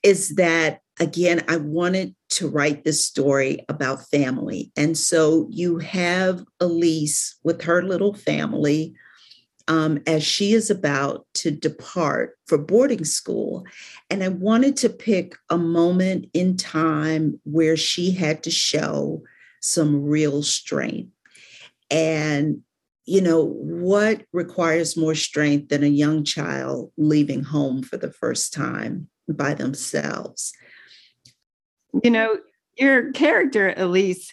is 0.03 0.35
that, 0.37 0.81
again, 0.99 1.45
I 1.49 1.57
wanted 1.57 2.15
to 2.31 2.49
write 2.49 2.85
this 2.85 3.05
story 3.05 3.65
about 3.69 4.09
family. 4.09 4.73
And 4.77 4.97
so 4.97 5.47
you 5.51 5.79
have 5.79 6.45
Elise 6.61 7.37
with 7.45 7.63
her 7.63 7.83
little 7.83 8.15
family 8.15 8.95
um, 9.69 10.01
as 10.07 10.25
she 10.25 10.53
is 10.53 10.71
about 10.71 11.27
to 11.35 11.51
depart 11.51 12.37
for 12.47 12.59
boarding 12.59 13.05
school. 13.05 13.65
And 14.11 14.25
I 14.25 14.29
wanted 14.29 14.77
to 14.79 14.89
pick 14.89 15.37
a 15.51 15.59
moment 15.59 16.27
in 16.35 16.57
time 16.57 17.41
where 17.45 17.77
she 17.77 18.11
had 18.11 18.43
to 18.43 18.51
show 18.51 19.23
some 19.61 20.03
real 20.03 20.43
strength. 20.43 21.11
And, 21.91 22.63
you 23.05 23.21
know, 23.21 23.45
what 23.45 24.23
requires 24.33 24.97
more 24.97 25.15
strength 25.15 25.69
than 25.69 25.83
a 25.83 25.89
young 25.89 26.25
child 26.25 26.93
leaving 26.97 27.43
home 27.43 27.83
for 27.83 27.97
the 27.97 28.13
first 28.13 28.53
time 28.53 29.09
by 29.29 29.55
themselves? 29.55 30.53
You 32.03 32.11
know, 32.11 32.39
your 32.79 33.13
character, 33.13 33.75
Elise, 33.77 34.33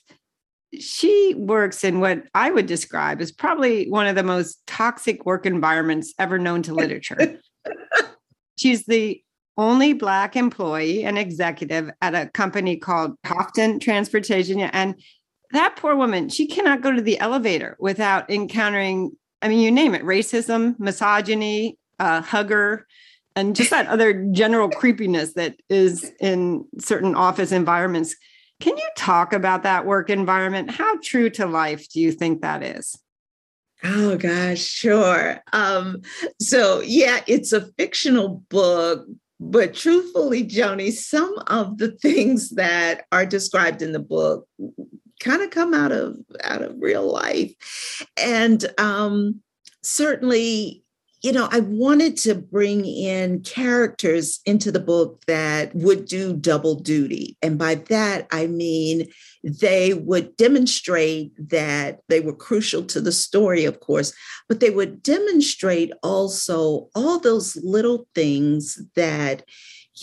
she 0.80 1.34
works 1.36 1.84
in 1.84 2.00
what 2.00 2.24
I 2.36 2.52
would 2.52 2.68
describe 2.68 3.22
as 3.22 3.32
probably 3.32 3.90
one 3.90 4.08
of 4.08 4.16
the 4.16 4.24
most 4.24 4.66
toxic 4.68 5.26
work 5.26 5.46
environments 5.46 6.14
ever 6.20 6.38
known 6.38 6.62
to 6.64 6.74
literature. 6.74 7.40
She's 8.58 8.86
the 8.86 9.22
only 9.58 9.94
Black 9.94 10.36
employee 10.36 11.04
and 11.04 11.18
executive 11.18 11.90
at 12.02 12.16
a 12.16 12.30
company 12.30 12.78
called 12.78 13.16
Houghton 13.26 13.80
Transportation. 13.80 14.62
And 14.62 14.96
that 15.52 15.76
poor 15.76 15.96
woman, 15.96 16.30
she 16.30 16.48
cannot 16.48 16.82
go 16.82 16.92
to 16.92 17.02
the 17.02 17.20
elevator 17.20 17.76
without 17.80 18.30
encountering, 18.30 19.12
I 19.42 19.48
mean, 19.48 19.60
you 19.60 19.72
name 19.72 19.96
it 19.96 20.04
racism, 20.04 20.80
misogyny, 20.80 21.78
uh, 22.00 22.22
hugger, 22.22 22.86
and 23.36 23.56
just 23.56 23.70
that 23.70 23.88
other 23.88 24.26
general 24.32 24.70
creepiness 24.70 25.34
that 25.34 25.56
is 25.70 26.12
in 26.20 26.66
certain 26.80 27.16
office 27.16 27.52
environments. 27.52 28.16
Can 28.60 28.78
you 28.78 28.90
talk 28.98 29.32
about 29.32 29.64
that 29.64 29.86
work 29.86 30.10
environment? 30.10 30.72
How 30.72 30.98
true 31.02 31.30
to 31.32 31.46
life 31.46 31.88
do 31.90 32.02
you 32.02 32.12
think 32.12 32.42
that 32.42 32.64
is? 32.64 33.00
Oh 33.84 34.18
gosh, 34.18 34.60
sure. 34.60 35.40
Um, 35.54 36.02
so 36.42 36.82
yeah, 36.82 37.22
it's 37.28 37.54
a 37.54 37.72
fictional 37.78 38.44
book, 38.50 39.06
but 39.40 39.74
truthfully, 39.74 40.44
Joni, 40.44 40.92
some 40.92 41.34
of 41.48 41.78
the 41.78 41.92
things 41.92 42.50
that 42.52 43.06
are 43.14 43.26
described 43.26 43.82
in 43.82 43.94
the 43.94 44.00
book 44.00 44.46
kind 45.20 45.42
of 45.42 45.50
come 45.52 45.74
out 45.74 45.92
of 45.92 46.18
out 46.44 46.62
of 46.62 46.76
real 46.80 47.12
life, 47.12 47.54
and 48.18 48.66
um, 48.78 49.42
certainly 49.84 50.84
you 51.22 51.34
know, 51.34 51.50
I 51.52 51.60
wanted 51.60 52.16
to 52.18 52.36
bring 52.36 52.86
in 52.86 53.42
characters 53.42 54.40
into 54.46 54.72
the 54.72 54.80
book 54.80 55.22
that 55.28 55.76
would 55.76 56.06
do 56.06 56.34
double 56.34 56.76
duty. 56.76 57.38
And 57.42 57.58
by 57.58 57.76
that, 57.76 58.28
I 58.32 58.48
mean 58.48 59.08
they 59.44 59.94
would 59.94 60.36
demonstrate 60.38 61.32
that 61.50 62.00
they 62.08 62.20
were 62.20 62.36
crucial 62.36 62.84
to 62.84 63.02
the 63.02 63.12
story, 63.12 63.66
of 63.66 63.80
course, 63.80 64.14
but 64.48 64.60
they 64.60 64.70
would 64.70 65.04
demonstrate 65.04 65.92
also 66.04 66.90
all 66.96 67.20
those 67.20 67.58
little 67.58 68.08
things 68.16 68.82
that 68.96 69.44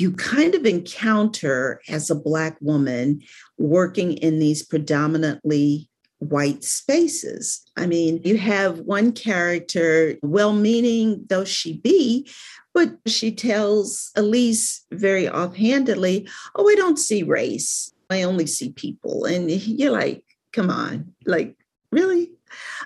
you 0.00 0.12
kind 0.12 0.54
of 0.54 0.66
encounter 0.66 1.80
as 1.88 2.10
a 2.10 2.14
Black 2.14 2.56
woman 2.60 3.22
working 3.58 4.12
in 4.14 4.38
these 4.38 4.62
predominantly 4.62 5.88
white 6.18 6.64
spaces. 6.64 7.62
I 7.76 7.86
mean, 7.86 8.20
you 8.24 8.38
have 8.38 8.80
one 8.80 9.12
character, 9.12 10.16
well 10.22 10.52
meaning 10.52 11.24
though 11.28 11.44
she 11.44 11.78
be, 11.78 12.30
but 12.72 12.96
she 13.06 13.32
tells 13.32 14.10
Elise 14.16 14.84
very 14.92 15.28
offhandedly, 15.28 16.28
Oh, 16.54 16.68
I 16.68 16.74
don't 16.74 16.98
see 16.98 17.22
race. 17.22 17.92
I 18.10 18.22
only 18.22 18.46
see 18.46 18.72
people. 18.72 19.24
And 19.24 19.50
you're 19.50 19.92
like, 19.92 20.24
Come 20.52 20.70
on, 20.70 21.12
like, 21.26 21.54
really? 21.92 22.30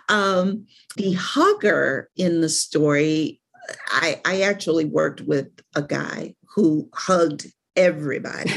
Um, 0.09 0.67
the 0.97 1.13
hugger 1.13 2.11
in 2.17 2.41
the 2.41 2.49
story, 2.49 3.41
I, 3.89 4.21
I 4.25 4.41
actually 4.43 4.87
worked 4.87 5.21
with 5.21 5.49
a 5.77 5.83
guy 5.83 6.35
who 6.55 6.89
hugged 6.95 7.47
everybody. 7.77 8.53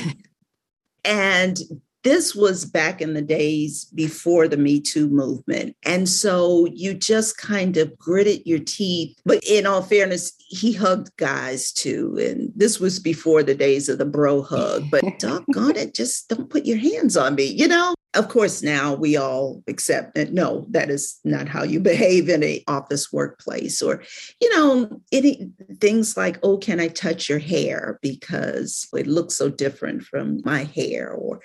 and 1.05 1.57
this 2.03 2.35
was 2.35 2.65
back 2.65 3.01
in 3.01 3.13
the 3.13 3.21
days 3.21 3.85
before 3.85 4.47
the 4.47 4.57
Me 4.57 4.79
Too 4.79 5.07
movement. 5.07 5.75
And 5.83 6.07
so 6.07 6.67
you 6.67 6.93
just 6.93 7.37
kind 7.37 7.77
of 7.77 7.97
gritted 7.97 8.41
your 8.45 8.59
teeth. 8.59 9.17
But 9.25 9.41
in 9.47 9.65
all 9.65 9.81
fairness, 9.81 10.33
he 10.37 10.73
hugged 10.73 11.15
guys 11.17 11.71
too. 11.71 12.17
And 12.19 12.51
this 12.55 12.79
was 12.79 12.99
before 12.99 13.41
the 13.41 13.55
days 13.55 13.89
of 13.89 13.97
the 13.97 14.05
bro 14.05 14.41
hug. 14.41 14.83
But 14.93 15.17
doggone 15.17 15.75
it, 15.75 15.95
just 15.95 16.29
don't 16.29 16.49
put 16.49 16.65
your 16.65 16.77
hands 16.77 17.17
on 17.17 17.35
me, 17.35 17.45
you 17.45 17.67
know? 17.67 17.95
Of 18.13 18.29
course, 18.29 18.61
now 18.61 18.93
we 18.93 19.17
all 19.17 19.63
accept 19.67 20.13
that 20.13 20.33
no, 20.33 20.67
that 20.69 20.91
is 20.91 21.19
not 21.23 21.47
how 21.47 21.63
you 21.63 21.79
behave 21.79 22.29
in 22.29 22.43
a 22.43 22.63
office 22.67 23.11
workplace, 23.11 23.81
or 23.81 24.03
you 24.39 24.55
know, 24.55 25.01
any 25.11 25.49
things 25.79 26.15
like, 26.15 26.37
oh, 26.43 26.57
can 26.57 26.79
I 26.79 26.89
touch 26.89 27.27
your 27.27 27.39
hair 27.39 27.97
because 28.03 28.87
it 28.93 29.07
looks 29.07 29.33
so 29.33 29.49
different 29.49 30.03
from 30.03 30.41
my 30.45 30.65
hair, 30.65 31.11
or 31.11 31.41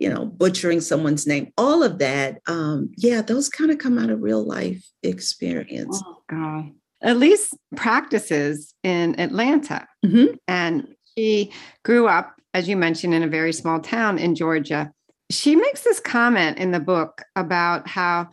you 0.00 0.08
know, 0.08 0.24
butchering 0.24 0.80
someone's 0.80 1.26
name, 1.26 1.52
all 1.56 1.82
of 1.82 1.98
that. 1.98 2.40
Um, 2.46 2.90
yeah, 2.96 3.20
those 3.22 3.48
kind 3.48 3.70
of 3.70 3.78
come 3.78 3.98
out 3.98 4.10
of 4.10 4.22
real 4.22 4.42
life 4.42 4.84
experience. 5.02 6.02
Oh, 6.04 6.22
God. 6.28 6.72
Elise 7.02 7.52
practices 7.76 8.74
in 8.82 9.18
Atlanta, 9.20 9.86
mm-hmm. 10.04 10.34
and 10.48 10.88
she 11.16 11.52
grew 11.84 12.08
up, 12.08 12.34
as 12.52 12.68
you 12.68 12.76
mentioned, 12.76 13.14
in 13.14 13.22
a 13.22 13.28
very 13.28 13.52
small 13.52 13.78
town 13.80 14.18
in 14.18 14.34
Georgia. 14.34 14.90
She 15.30 15.54
makes 15.54 15.82
this 15.82 16.00
comment 16.00 16.58
in 16.58 16.72
the 16.72 16.80
book 16.80 17.22
about 17.36 17.86
how 17.88 18.28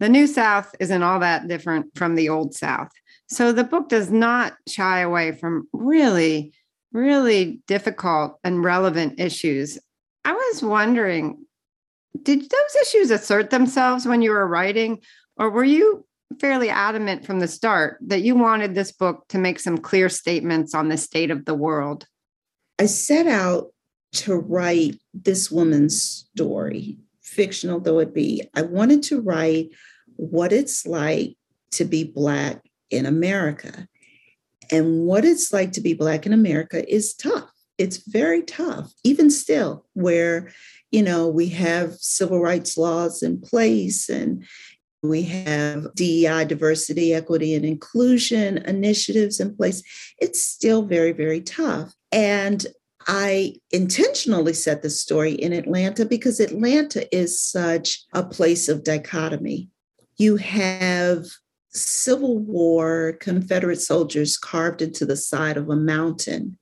the 0.00 0.08
New 0.08 0.26
South 0.26 0.74
isn't 0.80 1.02
all 1.02 1.20
that 1.20 1.48
different 1.48 1.96
from 1.96 2.14
the 2.14 2.28
Old 2.28 2.54
South. 2.54 2.88
So 3.28 3.52
the 3.52 3.64
book 3.64 3.88
does 3.88 4.10
not 4.10 4.54
shy 4.66 5.00
away 5.00 5.32
from 5.32 5.68
really, 5.72 6.52
really 6.92 7.60
difficult 7.66 8.38
and 8.42 8.64
relevant 8.64 9.20
issues 9.20 9.78
I 10.24 10.32
was 10.32 10.62
wondering, 10.62 11.44
did 12.22 12.40
those 12.40 12.82
issues 12.82 13.10
assert 13.10 13.50
themselves 13.50 14.06
when 14.06 14.22
you 14.22 14.30
were 14.30 14.46
writing, 14.46 15.00
or 15.36 15.50
were 15.50 15.64
you 15.64 16.04
fairly 16.40 16.68
adamant 16.68 17.24
from 17.24 17.40
the 17.40 17.48
start 17.48 17.98
that 18.02 18.22
you 18.22 18.34
wanted 18.34 18.74
this 18.74 18.92
book 18.92 19.24
to 19.28 19.38
make 19.38 19.58
some 19.58 19.78
clear 19.78 20.08
statements 20.08 20.74
on 20.74 20.88
the 20.88 20.96
state 20.96 21.30
of 21.30 21.44
the 21.44 21.54
world? 21.54 22.06
I 22.78 22.86
set 22.86 23.26
out 23.26 23.72
to 24.12 24.34
write 24.36 25.00
this 25.14 25.50
woman's 25.50 26.00
story, 26.02 26.98
fictional 27.22 27.80
though 27.80 27.98
it 27.98 28.14
be. 28.14 28.48
I 28.54 28.62
wanted 28.62 29.02
to 29.04 29.20
write 29.20 29.70
what 30.16 30.52
it's 30.52 30.86
like 30.86 31.36
to 31.72 31.84
be 31.84 32.04
Black 32.04 32.62
in 32.90 33.06
America. 33.06 33.86
And 34.70 35.04
what 35.04 35.24
it's 35.24 35.52
like 35.52 35.72
to 35.72 35.80
be 35.80 35.94
Black 35.94 36.26
in 36.26 36.32
America 36.32 36.86
is 36.92 37.14
tough 37.14 37.50
it's 37.78 37.98
very 38.08 38.42
tough, 38.42 38.92
even 39.04 39.30
still, 39.30 39.86
where, 39.94 40.50
you 40.90 41.02
know, 41.02 41.28
we 41.28 41.48
have 41.50 41.94
civil 41.94 42.40
rights 42.40 42.76
laws 42.76 43.22
in 43.22 43.40
place 43.40 44.08
and 44.08 44.44
we 45.02 45.22
have 45.22 45.94
DEI, 45.94 46.44
diversity, 46.44 47.14
equity, 47.14 47.54
and 47.54 47.64
inclusion 47.64 48.58
initiatives 48.58 49.38
in 49.38 49.56
place. 49.56 49.82
It's 50.18 50.42
still 50.42 50.82
very, 50.82 51.12
very 51.12 51.40
tough. 51.40 51.94
And 52.10 52.66
I 53.06 53.54
intentionally 53.70 54.52
set 54.52 54.82
the 54.82 54.90
story 54.90 55.32
in 55.32 55.52
Atlanta 55.52 56.04
because 56.04 56.40
Atlanta 56.40 57.14
is 57.16 57.40
such 57.40 58.04
a 58.12 58.24
place 58.24 58.68
of 58.68 58.82
dichotomy. 58.82 59.68
You 60.16 60.36
have 60.36 61.26
Civil 61.70 62.38
War 62.38 63.16
Confederate 63.20 63.80
soldiers 63.80 64.36
carved 64.36 64.82
into 64.82 65.06
the 65.06 65.16
side 65.16 65.56
of 65.56 65.70
a 65.70 65.76
mountain 65.76 66.58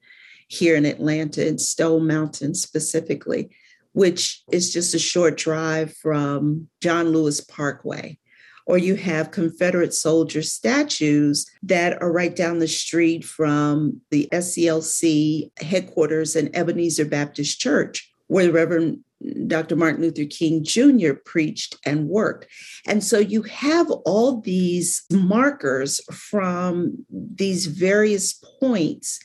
here 0.49 0.77
in 0.77 0.85
Atlanta, 0.85 1.47
in 1.47 1.59
Stone 1.59 2.07
Mountain 2.07 2.55
specifically, 2.55 3.51
which 3.93 4.43
is 4.53 4.73
just 4.73 4.95
a 4.95 4.99
short 4.99 5.37
drive 5.37 5.95
from 5.97 6.69
John 6.81 7.11
Lewis 7.11 7.41
Parkway. 7.41 8.19
Or 8.67 8.77
you 8.79 8.97
have 8.97 9.31
Confederate 9.31 9.95
soldier 9.95 10.43
statues 10.43 11.49
that 11.63 12.03
are 12.03 12.11
right 12.11 12.35
down 12.35 12.59
the 12.59 12.67
street 12.67 13.25
from 13.25 14.01
the 14.11 14.29
SCLC 14.33 15.51
headquarters 15.63 16.35
and 16.35 16.55
Ebenezer 16.55 17.05
Baptist 17.05 17.61
Church, 17.61 18.13
where 18.27 18.47
the 18.47 18.53
Reverend 18.53 19.05
Dr. 19.47 19.77
Martin 19.77 20.03
Luther 20.03 20.25
King 20.25 20.63
Jr. 20.63 21.15
preached 21.25 21.77
and 21.87 22.09
worked. 22.09 22.49
And 22.87 23.03
so 23.03 23.19
you 23.19 23.43
have 23.43 23.91
all 24.05 24.41
these 24.41 25.05
markers 25.11 26.01
from 26.13 27.07
these 27.11 27.67
various 27.67 28.35
points 28.61 29.21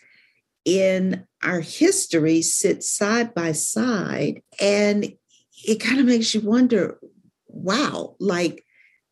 in 0.66 1.26
our 1.44 1.60
history 1.60 2.42
sit 2.42 2.84
side 2.84 3.34
by 3.34 3.52
side. 3.52 4.42
And 4.60 5.14
it 5.66 5.80
kind 5.80 6.00
of 6.00 6.06
makes 6.06 6.34
you 6.34 6.42
wonder 6.42 7.00
wow, 7.54 8.16
like 8.20 8.64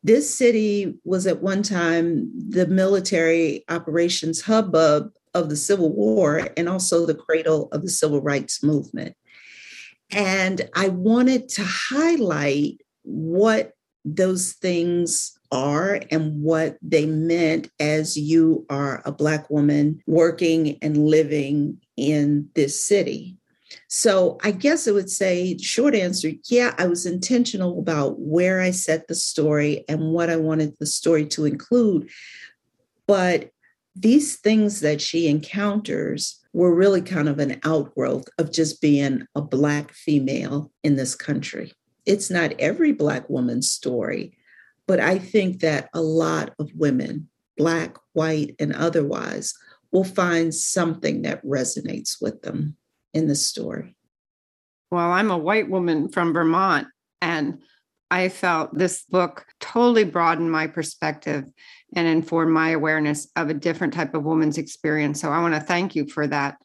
This 0.02 0.34
city 0.34 0.94
was 1.04 1.26
at 1.26 1.42
one 1.42 1.62
time 1.62 2.30
the 2.48 2.66
military 2.66 3.64
operations 3.68 4.40
hubbub 4.40 5.10
of 5.34 5.50
the 5.50 5.56
Civil 5.56 5.92
War 5.94 6.48
and 6.56 6.68
also 6.68 7.04
the 7.04 7.14
cradle 7.14 7.68
of 7.72 7.82
the 7.82 7.90
civil 7.90 8.22
rights 8.22 8.62
movement. 8.62 9.14
And 10.10 10.68
I 10.74 10.88
wanted 10.88 11.48
to 11.50 11.62
highlight 11.64 12.80
what 13.02 13.72
those 14.04 14.52
things 14.52 15.38
are 15.52 16.00
and 16.10 16.42
what 16.42 16.78
they 16.80 17.06
meant 17.06 17.70
as 17.80 18.16
you 18.16 18.64
are 18.70 19.02
a 19.04 19.12
Black 19.12 19.50
woman 19.50 20.00
working 20.06 20.78
and 20.80 21.06
living 21.06 21.78
in 21.96 22.48
this 22.54 22.84
city. 22.84 23.36
So 23.88 24.38
I 24.42 24.50
guess 24.50 24.88
I 24.88 24.92
would 24.92 25.10
say, 25.10 25.56
short 25.58 25.94
answer, 25.94 26.30
yeah, 26.48 26.74
I 26.78 26.86
was 26.86 27.06
intentional 27.06 27.78
about 27.78 28.18
where 28.18 28.60
I 28.60 28.70
set 28.70 29.08
the 29.08 29.14
story 29.14 29.84
and 29.88 30.12
what 30.12 30.30
I 30.30 30.36
wanted 30.36 30.76
the 30.78 30.86
story 30.86 31.26
to 31.26 31.44
include. 31.44 32.10
But 33.06 33.50
these 33.94 34.36
things 34.36 34.80
that 34.80 35.00
she 35.00 35.28
encounters 35.28 36.40
were 36.52 36.74
really 36.74 37.02
kind 37.02 37.28
of 37.28 37.38
an 37.38 37.60
outgrowth 37.64 38.24
of 38.38 38.52
just 38.52 38.80
being 38.80 39.26
a 39.34 39.42
Black 39.42 39.92
female 39.92 40.72
in 40.82 40.96
this 40.96 41.14
country. 41.14 41.72
It's 42.06 42.30
not 42.30 42.52
every 42.58 42.92
Black 42.92 43.28
woman's 43.28 43.70
story, 43.70 44.36
but 44.86 45.00
I 45.00 45.18
think 45.18 45.60
that 45.60 45.88
a 45.94 46.00
lot 46.00 46.54
of 46.58 46.70
women, 46.74 47.28
Black, 47.56 47.96
white, 48.12 48.56
and 48.58 48.74
otherwise, 48.74 49.54
will 49.92 50.04
find 50.04 50.54
something 50.54 51.22
that 51.22 51.44
resonates 51.44 52.20
with 52.20 52.42
them 52.42 52.76
in 53.12 53.26
the 53.26 53.34
story. 53.34 53.96
Well, 54.90 55.10
I'm 55.10 55.30
a 55.30 55.38
white 55.38 55.68
woman 55.68 56.08
from 56.08 56.32
Vermont, 56.32 56.88
and 57.20 57.60
I 58.10 58.28
felt 58.28 58.76
this 58.76 59.04
book 59.04 59.46
totally 59.60 60.04
broadened 60.04 60.50
my 60.50 60.66
perspective 60.66 61.44
and 61.94 62.08
informed 62.08 62.52
my 62.52 62.70
awareness 62.70 63.28
of 63.36 63.50
a 63.50 63.54
different 63.54 63.94
type 63.94 64.14
of 64.14 64.24
woman's 64.24 64.58
experience. 64.58 65.20
So 65.20 65.30
I 65.30 65.40
want 65.40 65.54
to 65.54 65.60
thank 65.60 65.94
you 65.94 66.08
for 66.08 66.26
that. 66.26 66.56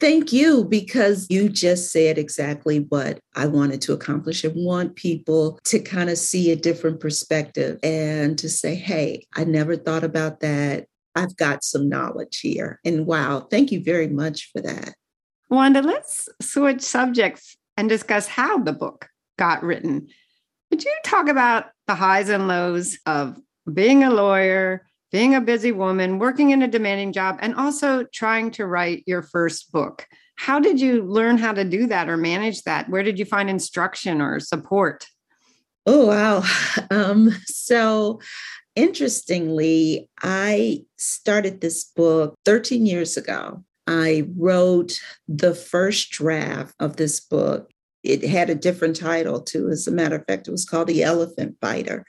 Thank 0.00 0.32
you, 0.32 0.64
because 0.64 1.26
you 1.28 1.48
just 1.48 1.90
said 1.90 2.18
exactly 2.18 2.86
what 2.88 3.18
I 3.34 3.46
wanted 3.46 3.82
to 3.82 3.92
accomplish 3.92 4.44
and 4.44 4.54
want 4.54 4.94
people 4.94 5.58
to 5.64 5.80
kind 5.80 6.08
of 6.08 6.18
see 6.18 6.52
a 6.52 6.56
different 6.56 7.00
perspective 7.00 7.80
and 7.82 8.38
to 8.38 8.48
say, 8.48 8.76
hey, 8.76 9.26
I 9.34 9.42
never 9.42 9.76
thought 9.76 10.04
about 10.04 10.38
that. 10.40 10.86
I've 11.16 11.36
got 11.36 11.64
some 11.64 11.88
knowledge 11.88 12.38
here. 12.38 12.78
And 12.84 13.06
wow, 13.06 13.40
thank 13.50 13.72
you 13.72 13.82
very 13.82 14.06
much 14.06 14.50
for 14.52 14.62
that. 14.62 14.94
Wanda, 15.50 15.82
let's 15.82 16.28
switch 16.40 16.82
subjects 16.82 17.56
and 17.76 17.88
discuss 17.88 18.28
how 18.28 18.58
the 18.58 18.72
book 18.72 19.08
got 19.36 19.64
written. 19.64 20.08
Could 20.70 20.84
you 20.84 20.94
talk 21.04 21.28
about 21.28 21.70
the 21.88 21.96
highs 21.96 22.28
and 22.28 22.46
lows 22.46 22.98
of 23.04 23.36
being 23.72 24.04
a 24.04 24.10
lawyer, 24.10 24.86
being 25.10 25.34
a 25.34 25.40
busy 25.40 25.72
woman, 25.72 26.18
working 26.18 26.50
in 26.50 26.62
a 26.62 26.68
demanding 26.68 27.12
job, 27.12 27.38
and 27.40 27.54
also 27.54 28.04
trying 28.12 28.50
to 28.52 28.66
write 28.66 29.04
your 29.06 29.22
first 29.22 29.72
book? 29.72 30.06
How 30.36 30.60
did 30.60 30.80
you 30.80 31.02
learn 31.02 31.38
how 31.38 31.52
to 31.52 31.64
do 31.64 31.86
that 31.86 32.08
or 32.08 32.16
manage 32.16 32.62
that? 32.62 32.88
Where 32.88 33.02
did 33.02 33.18
you 33.18 33.24
find 33.24 33.50
instruction 33.50 34.20
or 34.20 34.40
support? 34.40 35.06
Oh, 35.86 36.06
wow. 36.06 36.42
Um, 36.90 37.30
so, 37.44 38.20
interestingly, 38.74 40.08
I 40.22 40.84
started 40.96 41.60
this 41.60 41.84
book 41.84 42.34
13 42.44 42.86
years 42.86 43.16
ago. 43.16 43.64
I 43.86 44.28
wrote 44.36 45.00
the 45.26 45.54
first 45.54 46.10
draft 46.10 46.74
of 46.78 46.96
this 46.96 47.20
book 47.20 47.70
it 48.08 48.24
had 48.24 48.48
a 48.48 48.54
different 48.54 48.96
title 48.96 49.40
too. 49.40 49.68
As 49.68 49.86
a 49.86 49.92
matter 49.92 50.16
of 50.16 50.24
fact, 50.26 50.48
it 50.48 50.52
was 50.52 50.64
called 50.64 50.88
The 50.88 51.02
Elephant 51.02 51.56
Fighter. 51.60 52.04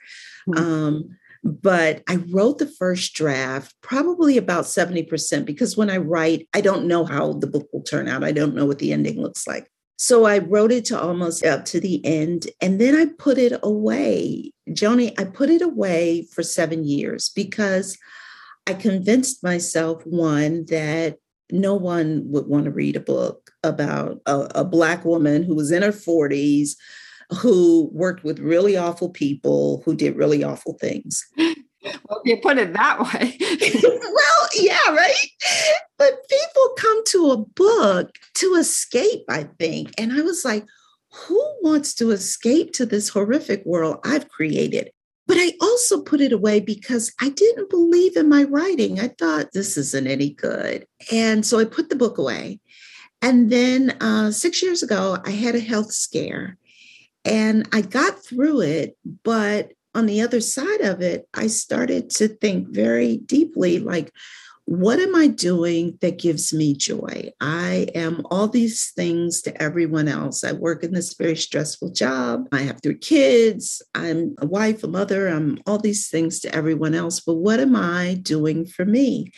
Mm-hmm. 0.48 0.64
Um, 0.64 1.18
but 1.42 2.02
I 2.08 2.16
wrote 2.30 2.58
the 2.58 2.66
first 2.66 3.14
draft 3.14 3.74
probably 3.82 4.36
about 4.36 4.64
70% 4.64 5.44
because 5.44 5.76
when 5.76 5.90
I 5.90 5.96
write, 5.96 6.48
I 6.54 6.60
don't 6.60 6.86
know 6.86 7.04
how 7.04 7.34
the 7.34 7.46
book 7.46 7.68
will 7.72 7.82
turn 7.82 8.08
out. 8.08 8.24
I 8.24 8.32
don't 8.32 8.54
know 8.54 8.66
what 8.66 8.78
the 8.78 8.92
ending 8.92 9.20
looks 9.20 9.46
like. 9.46 9.70
So 9.96 10.24
I 10.24 10.38
wrote 10.38 10.72
it 10.72 10.86
to 10.86 11.00
almost 11.00 11.44
up 11.44 11.66
to 11.66 11.80
the 11.80 12.04
end 12.06 12.46
and 12.60 12.80
then 12.80 12.94
I 12.94 13.06
put 13.18 13.36
it 13.36 13.58
away. 13.62 14.52
Joni, 14.70 15.18
I 15.18 15.24
put 15.24 15.50
it 15.50 15.62
away 15.62 16.26
for 16.32 16.42
seven 16.42 16.84
years 16.84 17.28
because 17.28 17.98
I 18.66 18.74
convinced 18.74 19.42
myself, 19.42 20.06
one, 20.06 20.64
that 20.66 21.16
no 21.52 21.74
one 21.74 22.22
would 22.26 22.46
want 22.46 22.64
to 22.64 22.70
read 22.70 22.96
a 22.96 23.00
book 23.00 23.50
about 23.62 24.20
a, 24.26 24.48
a, 24.54 24.64
Black 24.64 25.04
woman 25.04 25.42
who 25.42 25.54
was 25.54 25.70
in 25.70 25.82
her 25.82 25.92
40s, 25.92 26.76
who 27.38 27.90
worked 27.92 28.24
with 28.24 28.38
really 28.38 28.76
awful 28.76 29.08
people, 29.08 29.82
who 29.84 29.94
did 29.94 30.16
really 30.16 30.42
awful 30.42 30.74
things. 30.74 31.24
Well, 32.08 32.20
you 32.24 32.36
put 32.36 32.58
it 32.58 32.72
that 32.74 33.00
way. 33.00 33.38
well, 33.82 34.48
yeah, 34.54 34.90
right. 34.90 35.14
But 35.96 36.28
people 36.28 36.68
come 36.76 37.04
to 37.06 37.30
a 37.30 37.36
book 37.38 38.10
to 38.34 38.54
escape, 38.54 39.24
I 39.28 39.48
think. 39.58 39.92
And 39.96 40.12
I 40.12 40.20
was 40.20 40.44
like, 40.44 40.66
who 41.12 41.42
wants 41.62 41.94
to 41.94 42.10
escape 42.10 42.72
to 42.74 42.86
this 42.86 43.08
horrific 43.08 43.64
world 43.64 43.98
I've 44.04 44.28
created? 44.28 44.90
But 45.26 45.38
I 45.38 45.52
also 45.60 46.02
put 46.02 46.20
it 46.20 46.32
away 46.32 46.60
because 46.60 47.12
I 47.20 47.30
didn't 47.30 47.70
believe 47.70 48.16
in 48.16 48.28
my 48.28 48.44
writing. 48.44 49.00
I 49.00 49.08
thought 49.08 49.52
this 49.52 49.76
isn't 49.76 50.06
any 50.06 50.30
good. 50.30 50.86
And 51.12 51.46
so 51.46 51.58
I 51.58 51.64
put 51.64 51.88
the 51.88 51.96
book 51.96 52.18
away. 52.18 52.60
And 53.22 53.50
then 53.50 53.96
uh, 54.00 54.32
six 54.32 54.62
years 54.62 54.82
ago, 54.82 55.18
I 55.24 55.30
had 55.30 55.54
a 55.54 55.60
health 55.60 55.92
scare 55.92 56.56
and 57.24 57.68
I 57.72 57.82
got 57.82 58.24
through 58.24 58.62
it. 58.62 58.96
But 59.24 59.72
on 59.94 60.06
the 60.06 60.20
other 60.20 60.40
side 60.40 60.80
of 60.80 61.00
it, 61.00 61.28
I 61.34 61.48
started 61.48 62.10
to 62.10 62.28
think 62.28 62.68
very 62.68 63.18
deeply 63.18 63.78
like, 63.80 64.12
what 64.66 65.00
am 65.00 65.16
I 65.16 65.26
doing 65.26 65.98
that 66.00 66.20
gives 66.20 66.52
me 66.52 66.74
joy? 66.74 67.32
I 67.40 67.88
am 67.96 68.22
all 68.30 68.46
these 68.46 68.92
things 68.92 69.42
to 69.42 69.62
everyone 69.62 70.06
else. 70.06 70.44
I 70.44 70.52
work 70.52 70.84
in 70.84 70.92
this 70.92 71.14
very 71.14 71.34
stressful 71.34 71.90
job. 71.90 72.46
I 72.52 72.60
have 72.60 72.80
three 72.80 72.98
kids. 72.98 73.82
I'm 73.96 74.36
a 74.38 74.46
wife, 74.46 74.84
a 74.84 74.86
mother. 74.86 75.26
I'm 75.26 75.58
all 75.66 75.78
these 75.78 76.08
things 76.08 76.38
to 76.40 76.54
everyone 76.54 76.94
else. 76.94 77.18
But 77.18 77.34
what 77.34 77.58
am 77.58 77.74
I 77.74 78.20
doing 78.22 78.64
for 78.64 78.84
me? 78.84 79.32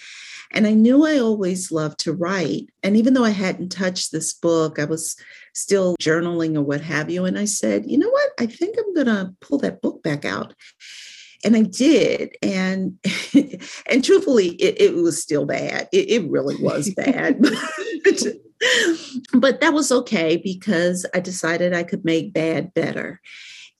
And 0.52 0.66
I 0.66 0.72
knew 0.72 1.06
I 1.06 1.18
always 1.18 1.72
loved 1.72 1.98
to 2.00 2.12
write. 2.12 2.68
And 2.82 2.96
even 2.96 3.14
though 3.14 3.24
I 3.24 3.30
hadn't 3.30 3.70
touched 3.70 4.12
this 4.12 4.32
book, 4.32 4.78
I 4.78 4.84
was 4.84 5.16
still 5.54 5.96
journaling 6.00 6.56
or 6.56 6.62
what 6.62 6.80
have 6.80 7.10
you. 7.10 7.24
And 7.24 7.38
I 7.38 7.46
said, 7.46 7.90
you 7.90 7.98
know 7.98 8.10
what? 8.10 8.30
I 8.38 8.46
think 8.46 8.76
I'm 8.78 8.94
going 8.94 9.06
to 9.06 9.34
pull 9.40 9.58
that 9.58 9.82
book 9.82 10.02
back 10.02 10.24
out 10.24 10.54
and 11.44 11.56
I 11.56 11.62
did, 11.62 12.36
and 12.42 12.98
and 13.90 14.04
truthfully, 14.04 14.50
it, 14.50 14.80
it 14.80 14.94
was 14.94 15.20
still 15.20 15.44
bad. 15.44 15.88
It, 15.92 16.10
it 16.10 16.30
really 16.30 16.56
was 16.56 16.90
bad, 16.96 17.40
but 19.34 19.60
that 19.60 19.72
was 19.72 19.90
okay 19.92 20.36
because 20.36 21.06
I 21.14 21.20
decided 21.20 21.74
I 21.74 21.82
could 21.82 22.04
make 22.04 22.32
bad 22.32 22.72
better. 22.74 23.20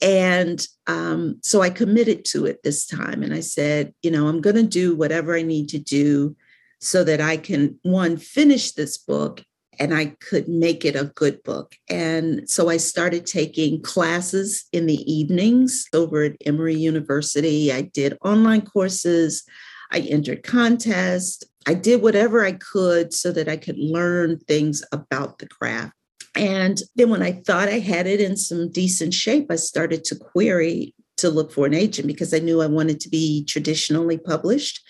And 0.01 0.67
um, 0.89 1.39
so 1.43 1.63
I 1.63 1.71
committed 1.71 2.25
to 2.27 2.45
it 2.45 2.65
this 2.65 2.87
time. 2.87 3.23
And 3.23 3.33
I 3.33 3.39
said, 3.39 3.95
you 4.03 4.11
know, 4.11 4.27
I'm 4.27 4.41
going 4.41 4.57
to 4.57 4.65
do 4.65 4.97
whatever 4.97 5.37
I 5.37 5.43
need 5.43 5.69
to 5.69 5.79
do 5.79 6.35
so 6.83 7.05
that 7.05 7.21
I 7.21 7.37
can, 7.37 7.79
one, 7.83 8.17
finish 8.17 8.73
this 8.73 8.99
book 8.99 9.45
and 9.79 9.95
I 9.95 10.17
could 10.21 10.49
make 10.49 10.85
it 10.85 10.97
a 10.97 11.13
good 11.15 11.43
book. 11.45 11.77
And 11.89 12.49
so 12.51 12.69
I 12.69 12.77
started 12.77 13.25
taking 13.25 13.81
classes 13.81 14.65
in 14.73 14.87
the 14.87 15.01
evenings 15.11 15.87
over 15.95 16.25
at 16.25 16.37
Emory 16.45 16.75
University. 16.75 17.73
I 17.73 17.83
did 17.83 18.19
online 18.23 18.63
courses, 18.63 19.45
I 19.93 20.01
entered 20.01 20.43
contests, 20.43 21.45
I 21.67 21.75
did 21.75 22.03
whatever 22.03 22.45
I 22.45 22.53
could 22.53 23.15
so 23.15 23.31
that 23.31 23.49
I 23.49 23.57
could 23.57 23.79
learn 23.79 24.41
things 24.41 24.83
about 24.91 25.39
the 25.39 25.47
craft. 25.47 25.95
And 26.35 26.83
then 26.97 27.11
when 27.11 27.23
I 27.23 27.33
thought 27.33 27.69
I 27.69 27.79
had 27.79 28.07
it 28.09 28.21
in 28.21 28.37
some 28.37 28.71
decent 28.71 29.15
shape, 29.15 29.47
I 29.51 29.57
started 29.57 30.03
to 30.05 30.17
query 30.17 30.95
to 31.19 31.31
look 31.31 31.53
for 31.53 31.67
an 31.67 31.75
agent 31.75 32.09
because 32.09 32.35
I 32.35 32.41
knew 32.41 32.61
I 32.61 32.67
wanted 32.67 32.99
to 33.01 33.09
be 33.09 33.45
traditionally 33.45 34.19
published. 34.19 34.81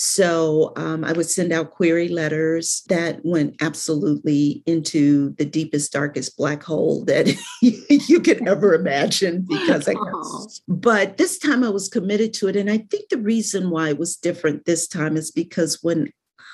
So 0.00 0.72
um, 0.76 1.04
I 1.04 1.12
would 1.12 1.28
send 1.28 1.52
out 1.52 1.72
query 1.72 2.08
letters 2.08 2.84
that 2.88 3.24
went 3.24 3.56
absolutely 3.60 4.62
into 4.64 5.30
the 5.30 5.44
deepest, 5.44 5.92
darkest 5.92 6.36
black 6.36 6.62
hole 6.62 7.04
that 7.06 7.26
you 7.60 8.20
could 8.20 8.46
ever 8.46 8.74
imagine 8.74 9.44
because 9.48 9.88
I 9.88 9.94
guess. 9.94 10.60
But 10.68 11.16
this 11.16 11.36
time 11.36 11.64
I 11.64 11.70
was 11.70 11.88
committed 11.88 12.32
to 12.34 12.46
it. 12.46 12.54
And 12.54 12.70
I 12.70 12.78
think 12.78 13.08
the 13.08 13.18
reason 13.18 13.70
why 13.70 13.88
it 13.88 13.98
was 13.98 14.16
different 14.16 14.66
this 14.66 14.86
time 14.86 15.16
is 15.16 15.32
because 15.32 15.82
when 15.82 16.12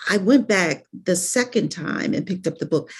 I 0.08 0.18
went 0.18 0.48
back 0.48 0.84
the 0.92 1.16
second 1.16 1.70
time 1.70 2.12
and 2.12 2.26
picked 2.26 2.46
up 2.46 2.58
the 2.58 2.66
book. 2.66 2.90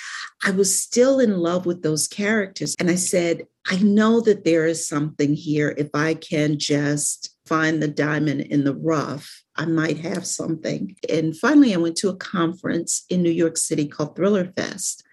I 0.42 0.50
was 0.50 0.80
still 0.80 1.20
in 1.20 1.36
love 1.36 1.66
with 1.66 1.82
those 1.82 2.08
characters. 2.08 2.74
And 2.78 2.90
I 2.90 2.94
said, 2.94 3.42
I 3.66 3.76
know 3.76 4.20
that 4.22 4.44
there 4.44 4.66
is 4.66 4.86
something 4.86 5.34
here 5.34 5.74
if 5.76 5.90
I 5.92 6.14
can 6.14 6.58
just 6.58 7.33
find 7.46 7.82
the 7.82 7.88
diamond 7.88 8.42
in 8.42 8.64
the 8.64 8.74
rough 8.74 9.44
I 9.56 9.66
might 9.66 9.98
have 9.98 10.26
something. 10.26 10.96
And 11.08 11.36
finally, 11.36 11.74
I 11.74 11.78
went 11.78 11.96
to 11.98 12.08
a 12.08 12.16
conference 12.16 13.04
in 13.08 13.22
New 13.22 13.30
York 13.30 13.56
City 13.56 13.86
called 13.86 14.16
Thriller 14.16 14.52
Fest, 14.56 15.04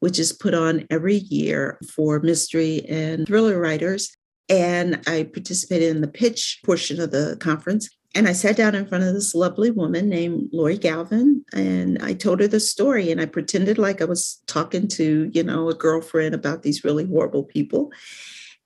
which 0.00 0.18
is 0.18 0.32
put 0.32 0.54
on 0.54 0.86
every 0.90 1.16
year 1.16 1.78
for 1.94 2.20
mystery 2.20 2.84
and 2.88 3.26
thriller 3.26 3.60
writers. 3.60 4.16
And 4.48 5.02
I 5.06 5.24
participated 5.24 5.94
in 5.94 6.00
the 6.00 6.08
pitch 6.08 6.60
portion 6.64 7.00
of 7.00 7.10
the 7.10 7.36
conference. 7.40 7.88
And 8.14 8.28
I 8.28 8.32
sat 8.32 8.56
down 8.56 8.74
in 8.74 8.86
front 8.86 9.04
of 9.04 9.14
this 9.14 9.34
lovely 9.34 9.70
woman 9.70 10.08
named 10.08 10.50
Lori 10.52 10.76
Galvin, 10.76 11.42
and 11.54 11.98
I 12.02 12.12
told 12.12 12.40
her 12.40 12.48
the 12.48 12.60
story. 12.60 13.10
And 13.10 13.22
I 13.22 13.26
pretended 13.26 13.78
like 13.78 14.02
I 14.02 14.04
was 14.04 14.42
talking 14.46 14.86
to, 14.88 15.30
you 15.32 15.42
know, 15.42 15.70
a 15.70 15.74
girlfriend 15.74 16.34
about 16.34 16.62
these 16.62 16.84
really 16.84 17.06
horrible 17.06 17.44
people. 17.44 17.90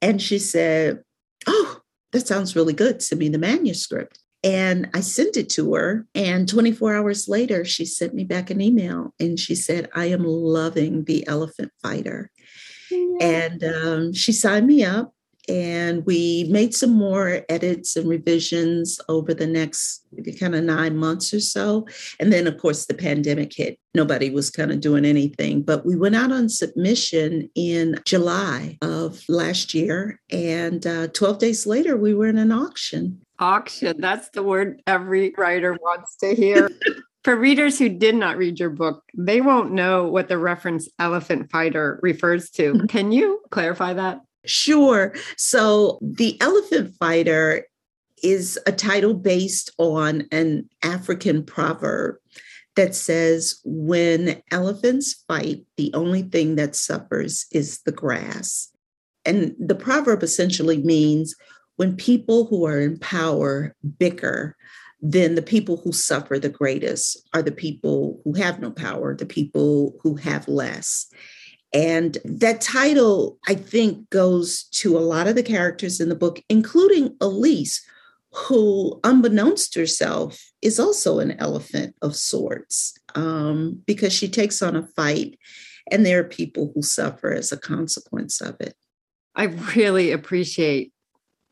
And 0.02 0.20
she 0.20 0.40
said, 0.40 1.02
Oh, 1.46 1.76
that 2.16 2.26
sounds 2.26 2.57
really 2.57 2.72
good. 2.72 3.02
Send 3.02 3.18
me 3.18 3.29
the 3.29 3.38
manuscript. 3.38 4.18
And 4.42 4.88
I 4.94 5.00
sent 5.00 5.37
it 5.37 5.50
to 5.50 5.74
her. 5.74 6.07
And 6.14 6.48
24 6.48 6.96
hours 6.96 7.29
later, 7.29 7.62
she 7.64 7.85
sent 7.85 8.14
me 8.14 8.24
back 8.24 8.48
an 8.48 8.62
email 8.62 9.12
and 9.20 9.38
she 9.38 9.55
said, 9.55 9.90
I 9.94 10.07
am 10.07 10.24
loving 10.24 11.05
The 11.05 11.26
Elephant 11.26 11.72
Fighter. 11.83 12.31
Yeah. 12.90 13.18
And 13.20 13.64
um, 13.64 14.12
she 14.14 14.33
signed 14.33 14.66
me 14.66 14.83
up 14.83 15.12
and 15.49 16.05
we 16.07 16.47
made 16.51 16.75
some 16.75 16.93
more 16.93 17.43
edits 17.49 17.97
and 17.97 18.09
revisions 18.09 19.01
over 19.09 19.33
the 19.33 19.47
next 19.47 20.03
kind 20.39 20.55
of 20.55 20.65
nine 20.65 20.97
months 20.97 21.33
or 21.33 21.41
so. 21.41 21.87
And 22.19 22.33
then 22.33 22.47
of 22.47 22.59
course 22.59 22.87
the 22.87 22.95
pandemic 22.95 23.53
hit. 23.55 23.79
Nobody 23.95 24.31
was 24.31 24.51
kind 24.51 24.71
of 24.71 24.81
doing 24.81 25.05
anything. 25.05 25.63
But 25.63 25.87
we 25.87 25.97
went 25.97 26.17
out 26.17 26.33
on 26.33 26.49
submission 26.49 27.49
in 27.55 28.01
july 28.05 28.79
of 28.83 29.23
last 29.29 29.75
year. 29.75 30.21
And 30.31 30.87
uh, 30.87 31.09
12 31.09 31.39
days 31.39 31.67
later 31.67 31.97
we 31.97 32.15
were 32.15 32.27
in 32.27 32.39
an 32.39 32.53
auction. 32.53 33.21
Auction. 33.39 34.01
That's 34.01 34.31
the 34.31 34.43
word 34.43 34.83
every 34.87 35.35
writer 35.37 35.75
wants 35.75 36.17
to 36.17 36.35
hear. 36.35 36.71
For 37.25 37.35
readers 37.35 37.77
who 37.77 37.89
did 37.89 38.15
not 38.15 38.37
read 38.37 38.61
your 38.61 38.71
book, 38.71 39.03
they 39.17 39.41
won't 39.41 39.73
know 39.73 40.07
what 40.07 40.29
the 40.29 40.39
reference 40.39 40.89
elephant 41.01 41.51
fighter 41.51 41.99
refers 42.01 42.51
to. 42.51 42.75
Mm-hmm. 42.75 42.87
Can 42.87 43.11
you 43.11 43.41
clarify 43.51 43.95
that? 43.95 44.21
Sure. 44.47 45.15
So 45.37 45.99
The 46.01 46.41
Elephant 46.41 46.95
Fighter 46.99 47.67
is 48.23 48.59
a 48.67 48.73
title 48.73 49.15
based 49.15 49.71
on 49.79 50.27
an 50.33 50.69
African 50.83 51.45
proverb 51.45 52.17
that 52.77 52.95
says, 52.95 53.61
When 53.65 54.43
elephants 54.51 55.25
fight, 55.27 55.65
the 55.77 55.91
only 55.95 56.23
thing 56.23 56.57
that 56.57 56.77
suffers 56.77 57.47
is 57.53 57.81
the 57.83 57.93
grass. 57.93 58.71
And 59.25 59.55
the 59.59 59.75
proverb 59.75 60.23
essentially 60.23 60.79
means 60.79 61.35
when 61.77 61.97
people 61.97 62.47
who 62.47 62.65
are 62.67 62.81
in 62.81 62.99
power 62.99 63.75
bicker, 63.99 64.57
then 65.01 65.35
the 65.35 65.43
people 65.43 65.77
who 65.77 65.93
suffer 65.93 66.39
the 66.39 66.49
greatest 66.49 67.29
are 67.35 67.43
the 67.43 67.53
people 67.53 68.21
who 68.25 68.35
have 68.35 68.61
no 68.61 68.71
power, 68.71 69.15
the 69.15 69.27
people 69.27 69.95
who 70.03 70.17
have 70.17 70.49
less. 70.49 71.07
And 71.77 72.17
that 72.25 72.62
title, 72.62 73.39
I 73.47 73.55
think, 73.55 74.09
goes 74.09 74.65
to 74.81 74.97
a 74.97 75.01
lot 75.01 75.29
of 75.29 75.35
the 75.35 75.43
characters 75.43 76.01
in 76.01 76.09
the 76.09 76.15
book, 76.15 76.43
including 76.49 77.15
Elise, 77.21 77.87
who, 78.33 78.99
unbeknownst 79.05 79.75
to 79.75 79.81
herself, 79.81 80.43
is 80.62 80.81
also 80.81 81.19
an 81.19 81.33
elephant 81.39 81.95
of 82.01 82.17
sorts 82.17 82.95
um, 83.15 83.83
because 83.87 84.15
she 84.15 84.27
takes 84.27 84.62
on 84.62 84.75
a 84.75 84.87
fight, 84.97 85.39
and 85.91 86.07
there 86.07 86.21
are 86.21 86.25
people 86.25 86.73
who 86.75 86.81
suffer 86.81 87.35
as 87.35 87.53
a 87.53 87.59
consequence 87.59 88.41
of 88.41 88.57
it. 88.59 88.75
I 89.35 89.45
really 89.77 90.12
appreciate 90.12 90.95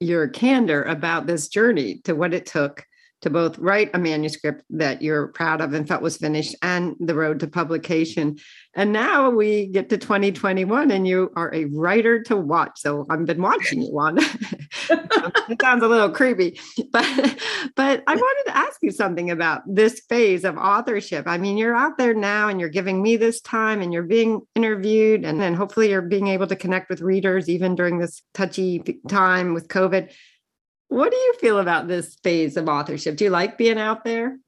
your 0.01 0.27
candor 0.29 0.85
about 0.85 1.27
this 1.27 1.49
journey 1.49 2.01
to 2.05 2.15
what 2.15 2.33
it 2.33 2.47
took 2.47 2.87
to 3.25 3.31
both 3.31 3.59
write 3.59 3.91
a 3.95 3.99
manuscript 3.99 4.63
that 4.69 5.01
you're 5.01 5.29
proud 5.29 5.63
of 5.63 5.73
and 5.73 5.89
felt 5.89 6.03
was 6.03 6.19
finished 6.19 6.55
and 6.61 6.95
the 7.01 7.15
road 7.15 7.41
to 7.41 7.47
publication. 7.47 8.37
And 8.75 8.93
now 8.93 9.31
we 9.31 9.67
get 9.67 9.89
to 9.89 9.97
2021 9.97 10.91
and 10.91 11.09
you 11.09 11.33
are 11.35 11.53
a 11.55 11.65
writer 11.65 12.23
to 12.25 12.37
watch. 12.37 12.73
So 12.77 13.07
I've 13.09 13.25
been 13.25 13.41
watching 13.41 13.81
you, 13.81 13.91
Wanda. 13.91 14.21
it 14.91 15.63
sounds 15.63 15.83
a 15.83 15.89
little 15.89 16.11
creepy, 16.11 16.61
but 16.93 17.39
but 17.75 18.03
I 18.07 18.15
wanted 18.15 18.51
to 18.51 18.57
ask 18.59 18.79
you 18.83 18.91
something 18.91 19.31
about 19.31 19.63
this 19.67 20.01
phase 20.01 20.45
of 20.45 20.59
authorship. 20.59 21.27
I 21.27 21.39
mean, 21.39 21.57
you're 21.57 21.75
out 21.75 21.97
there 21.97 22.13
now 22.13 22.49
and 22.49 22.61
you're 22.61 22.69
giving 22.69 23.03
me 23.03 23.17
this 23.17 23.41
time 23.41 23.81
and 23.81 23.91
you're 23.91 24.03
being 24.03 24.43
interviewed 24.55 25.25
and 25.25 25.41
then 25.41 25.55
hopefully 25.55 25.89
you're 25.89 26.03
being 26.03 26.27
able 26.29 26.47
to 26.49 26.57
connect 26.57 26.91
with 26.91 27.01
readers 27.01 27.49
even 27.49 27.75
during 27.75 28.01
this 28.01 28.21
touchy 28.35 29.01
time 29.09 29.55
with 29.55 29.69
COVID 29.69 30.13
what 30.89 31.11
do 31.11 31.17
you 31.17 31.35
feel 31.41 31.59
about 31.59 31.89
this 31.89 32.15
phase 32.23 32.57
of 32.57 32.69
authorship? 32.69 33.17
Do 33.17 33.25
you 33.25 33.31
like 33.31 33.59
being 33.59 33.79
out 33.79 34.05
there? 34.05 34.39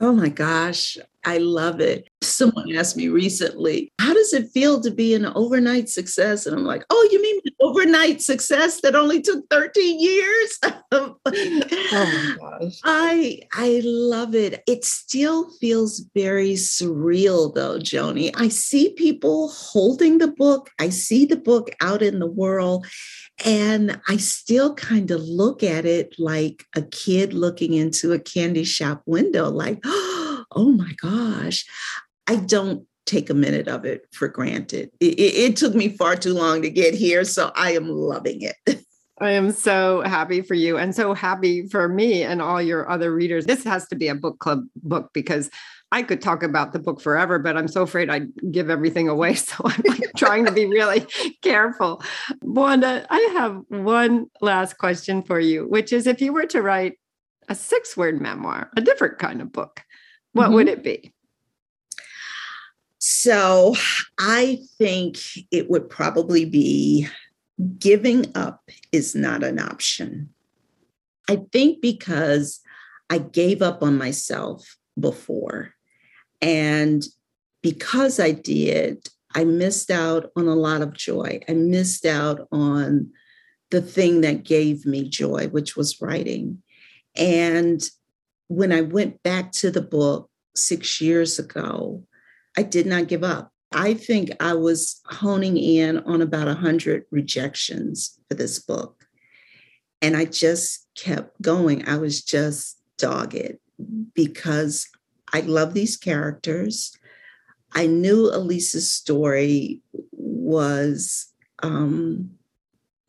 Oh 0.00 0.12
my 0.12 0.28
gosh, 0.28 0.98
I 1.24 1.38
love 1.38 1.80
it. 1.80 2.08
Someone 2.26 2.74
asked 2.74 2.96
me 2.96 3.08
recently, 3.08 3.92
how 4.00 4.14
does 4.14 4.32
it 4.32 4.50
feel 4.52 4.80
to 4.80 4.90
be 4.90 5.14
an 5.14 5.26
overnight 5.26 5.88
success? 5.88 6.46
And 6.46 6.56
I'm 6.56 6.64
like, 6.64 6.84
oh, 6.90 7.08
you 7.10 7.22
mean 7.22 7.40
overnight 7.60 8.20
success 8.20 8.80
that 8.82 8.94
only 8.94 9.20
took 9.20 9.44
13 9.50 10.00
years? 10.00 10.58
oh 10.92 11.16
my 11.24 12.36
gosh. 12.40 12.80
I 12.84 13.40
I 13.52 13.80
love 13.84 14.34
it. 14.34 14.62
It 14.66 14.84
still 14.84 15.50
feels 15.60 16.04
very 16.14 16.52
surreal 16.52 17.54
though, 17.54 17.78
Joni. 17.78 18.30
I 18.36 18.48
see 18.48 18.92
people 18.94 19.48
holding 19.48 20.18
the 20.18 20.28
book. 20.28 20.70
I 20.78 20.90
see 20.90 21.24
the 21.24 21.36
book 21.36 21.70
out 21.80 22.02
in 22.02 22.18
the 22.18 22.30
world. 22.30 22.86
And 23.44 24.00
I 24.08 24.16
still 24.18 24.74
kind 24.74 25.10
of 25.10 25.20
look 25.22 25.62
at 25.62 25.84
it 25.84 26.14
like 26.18 26.64
a 26.76 26.82
kid 26.82 27.32
looking 27.32 27.74
into 27.74 28.12
a 28.12 28.18
candy 28.18 28.62
shop 28.62 29.02
window, 29.06 29.50
like, 29.50 29.80
oh 29.84 30.74
my 30.76 30.92
gosh. 31.02 31.64
I 32.26 32.36
don't 32.36 32.86
take 33.06 33.28
a 33.28 33.34
minute 33.34 33.68
of 33.68 33.84
it 33.84 34.06
for 34.12 34.28
granted. 34.28 34.90
It, 35.00 35.14
it, 35.14 35.34
it, 35.34 35.56
took 35.56 35.74
me 35.74 35.90
far 35.90 36.16
too 36.16 36.32
long 36.32 36.62
to 36.62 36.70
get 36.70 36.94
here, 36.94 37.24
so 37.24 37.52
I 37.54 37.72
am 37.72 37.88
loving 37.88 38.42
it. 38.42 38.56
I 39.20 39.30
am 39.30 39.52
so 39.52 40.02
happy 40.02 40.40
for 40.40 40.54
you 40.54 40.76
and 40.76 40.94
so 40.94 41.14
happy 41.14 41.68
for 41.68 41.88
me 41.88 42.24
and 42.24 42.42
all 42.42 42.60
your 42.60 42.90
other 42.90 43.14
readers. 43.14 43.46
This 43.46 43.62
has 43.64 43.86
to 43.88 43.94
be 43.94 44.08
a 44.08 44.14
book 44.14 44.40
club 44.40 44.64
book 44.82 45.10
because 45.12 45.50
I 45.92 46.02
could 46.02 46.20
talk 46.20 46.42
about 46.42 46.72
the 46.72 46.80
book 46.80 47.00
forever, 47.00 47.38
but 47.38 47.56
I'm 47.56 47.68
so 47.68 47.82
afraid 47.82 48.10
I'd 48.10 48.32
give 48.50 48.70
everything 48.70 49.08
away. 49.08 49.34
So 49.44 49.56
I'm 49.64 49.82
like 49.86 50.10
trying 50.16 50.46
to 50.46 50.52
be 50.52 50.66
really 50.66 51.06
careful. 51.42 52.02
Wanda, 52.42 53.06
I 53.08 53.20
have 53.34 53.62
one 53.68 54.26
last 54.40 54.78
question 54.78 55.22
for 55.22 55.38
you, 55.38 55.68
which 55.68 55.92
is 55.92 56.08
if 56.08 56.20
you 56.20 56.32
were 56.32 56.46
to 56.46 56.62
write 56.62 56.98
a 57.48 57.54
six 57.54 57.96
word 57.96 58.20
memoir, 58.20 58.70
a 58.76 58.80
different 58.80 59.18
kind 59.18 59.40
of 59.40 59.52
book, 59.52 59.82
what 60.32 60.46
mm-hmm. 60.46 60.54
would 60.54 60.68
it 60.68 60.82
be? 60.82 61.13
So 63.06 63.74
I 64.18 64.60
think 64.78 65.18
it 65.50 65.68
would 65.68 65.90
probably 65.90 66.46
be 66.46 67.06
giving 67.78 68.34
up 68.34 68.70
is 68.92 69.14
not 69.14 69.44
an 69.44 69.58
option. 69.58 70.30
I 71.28 71.42
think 71.52 71.82
because 71.82 72.60
I 73.10 73.18
gave 73.18 73.60
up 73.60 73.82
on 73.82 73.98
myself 73.98 74.78
before. 74.98 75.74
And 76.40 77.04
because 77.62 78.18
I 78.18 78.30
did, 78.30 79.06
I 79.34 79.44
missed 79.44 79.90
out 79.90 80.30
on 80.34 80.48
a 80.48 80.54
lot 80.54 80.80
of 80.80 80.94
joy. 80.94 81.40
I 81.46 81.52
missed 81.52 82.06
out 82.06 82.48
on 82.50 83.10
the 83.70 83.82
thing 83.82 84.22
that 84.22 84.44
gave 84.44 84.86
me 84.86 85.10
joy, 85.10 85.48
which 85.48 85.76
was 85.76 86.00
writing. 86.00 86.62
And 87.14 87.82
when 88.48 88.72
I 88.72 88.80
went 88.80 89.22
back 89.22 89.52
to 89.52 89.70
the 89.70 89.82
book 89.82 90.30
six 90.56 91.02
years 91.02 91.38
ago, 91.38 92.02
I 92.56 92.62
did 92.62 92.86
not 92.86 93.08
give 93.08 93.24
up. 93.24 93.50
I 93.72 93.94
think 93.94 94.30
I 94.40 94.54
was 94.54 95.00
honing 95.06 95.56
in 95.56 95.98
on 95.98 96.22
about 96.22 96.46
100 96.46 97.04
rejections 97.10 98.18
for 98.28 98.34
this 98.34 98.58
book. 98.60 99.04
And 100.00 100.16
I 100.16 100.26
just 100.26 100.86
kept 100.94 101.40
going. 101.42 101.88
I 101.88 101.96
was 101.96 102.22
just 102.22 102.80
dogged 102.98 103.58
because 104.14 104.86
I 105.32 105.40
love 105.40 105.74
these 105.74 105.96
characters. 105.96 106.96
I 107.72 107.86
knew 107.86 108.32
Elise's 108.32 108.92
story 108.92 109.82
was, 110.12 111.32
um, 111.62 112.30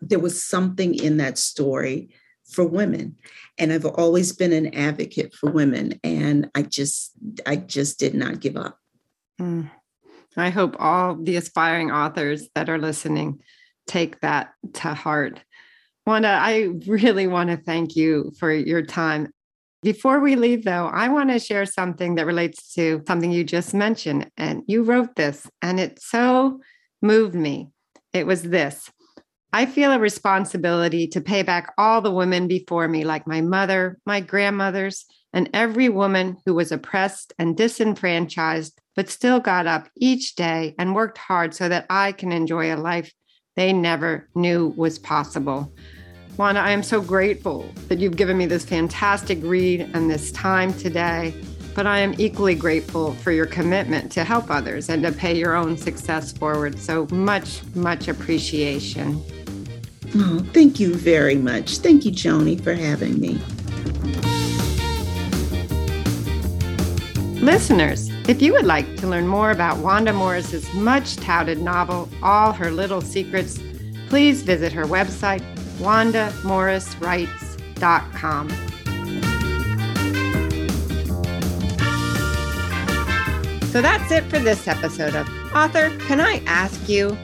there 0.02 0.20
was 0.20 0.44
something 0.44 0.96
in 0.96 1.18
that 1.18 1.38
story 1.38 2.10
for 2.48 2.64
women 2.64 3.16
and 3.58 3.74
i've 3.74 3.86
always 3.86 4.32
been 4.32 4.54
an 4.54 4.74
advocate 4.76 5.34
for 5.34 5.50
women 5.50 6.00
and 6.04 6.48
i 6.54 6.62
just 6.62 7.12
i 7.48 7.56
just 7.56 7.98
did 7.98 8.14
not 8.14 8.40
give 8.40 8.56
up 8.56 8.80
Mm. 9.40 9.70
I 10.38 10.50
hope 10.50 10.76
all 10.80 11.16
the 11.16 11.38
aspiring 11.38 11.92
authors 11.92 12.50
that 12.56 12.70
are 12.70 12.78
listening 12.78 13.40
take 13.88 14.20
that 14.22 14.52
to 14.74 14.94
heart. 14.94 15.42
Wanda, 16.06 16.28
I 16.30 16.70
really 16.86 17.28
want 17.28 17.50
to 17.50 17.58
thank 17.58 17.96
you 17.96 18.32
for 18.38 18.52
your 18.52 18.82
time. 18.82 19.30
Before 19.82 20.20
we 20.20 20.36
leave, 20.36 20.64
though, 20.64 20.88
I 20.88 21.10
want 21.10 21.30
to 21.30 21.40
share 21.40 21.66
something 21.66 22.16
that 22.16 22.26
relates 22.26 22.74
to 22.74 23.04
something 23.08 23.32
you 23.32 23.44
just 23.44 23.74
mentioned. 23.74 24.30
And 24.36 24.64
you 24.68 24.84
wrote 24.84 25.16
this, 25.16 25.48
and 25.62 25.80
it 25.80 26.02
so 26.02 26.60
moved 27.02 27.36
me. 27.36 27.70
It 28.14 28.26
was 28.26 28.44
this 28.44 28.90
I 29.54 29.66
feel 29.66 29.94
a 29.94 30.00
responsibility 30.00 31.08
to 31.08 31.22
pay 31.22 31.42
back 31.42 31.74
all 31.78 32.02
the 32.02 32.12
women 32.12 32.48
before 32.48 32.90
me, 32.90 33.06
like 33.06 33.26
my 33.26 33.40
mother, 33.40 33.98
my 34.06 34.20
grandmothers, 34.20 35.06
and 35.32 35.50
every 35.54 35.88
woman 35.88 36.38
who 36.46 36.54
was 36.54 36.74
oppressed 36.74 37.32
and 37.40 37.56
disenfranchised, 37.56 38.82
but 38.96 39.10
still 39.10 39.40
got 39.40 39.68
up 39.68 39.90
each 39.96 40.36
day 40.36 40.76
and 40.80 40.96
worked 40.96 41.18
hard 41.18 41.54
so 41.54 41.70
that 41.70 41.86
I 41.90 42.12
can 42.12 42.32
enjoy 42.32 42.74
a 42.74 42.78
life 42.78 43.12
they 43.56 43.72
never 43.74 44.28
knew 44.36 44.74
was 44.76 45.00
possible. 45.00 45.74
Wanda, 46.38 46.60
I 46.60 46.72
am 46.72 46.84
so 46.84 47.02
grateful 47.02 47.70
that 47.88 48.00
you've 48.00 48.18
given 48.18 48.38
me 48.38 48.46
this 48.46 48.66
fantastic 48.66 49.40
read 49.42 49.90
and 49.94 50.10
this 50.10 50.32
time 50.32 50.74
today. 50.74 51.34
But 51.74 51.88
I 51.88 52.00
am 52.00 52.14
equally 52.18 52.56
grateful 52.56 53.14
for 53.16 53.32
your 53.32 53.46
commitment 53.46 54.12
to 54.14 54.24
help 54.24 54.50
others 54.50 54.90
and 54.90 55.04
to 55.04 55.12
pay 55.12 55.38
your 55.38 55.56
own 55.56 55.78
success 55.78 56.32
forward. 56.32 56.80
So 56.80 57.08
much, 57.12 57.62
much 57.76 58.08
appreciation. 58.08 59.22
Oh, 60.16 60.46
thank 60.54 60.80
you 60.80 60.96
very 60.96 61.36
much. 61.36 61.80
Thank 61.80 62.06
you, 62.06 62.12
Joni, 62.12 62.62
for 62.62 62.74
having 62.74 63.20
me. 63.20 64.45
Listeners, 67.46 68.10
if 68.28 68.42
you 68.42 68.52
would 68.54 68.66
like 68.66 68.98
to 68.98 69.06
learn 69.06 69.28
more 69.28 69.52
about 69.52 69.78
Wanda 69.78 70.12
Morris's 70.12 70.74
much 70.74 71.16
touted 71.18 71.62
novel, 71.62 72.10
All 72.24 72.52
Her 72.52 72.72
Little 72.72 73.02
Secrets, 73.02 73.60
please 74.10 74.42
visit 74.42 74.74
her 74.74 74.86
website, 74.86 75.44
wandamorriswrites.com. 75.78 78.50
So 83.70 83.80
that's 83.80 84.12
it 84.12 84.24
for 84.24 84.40
this 84.40 84.68
episode 84.68 85.14
of 85.14 85.30
Author 85.54 85.96
Can 86.08 86.20
I 86.20 86.42
Ask 86.48 86.90
You? 86.90 87.16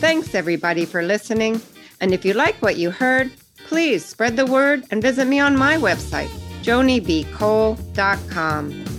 Thanks 0.00 0.34
everybody 0.34 0.86
for 0.86 1.02
listening. 1.02 1.60
And 2.00 2.14
if 2.14 2.24
you 2.24 2.32
like 2.32 2.56
what 2.62 2.78
you 2.78 2.90
heard, 2.90 3.30
please 3.66 4.02
spread 4.02 4.38
the 4.38 4.46
word 4.46 4.84
and 4.90 5.02
visit 5.02 5.26
me 5.26 5.40
on 5.40 5.58
my 5.58 5.76
website, 5.76 6.30
jonibcole.com. 6.62 8.91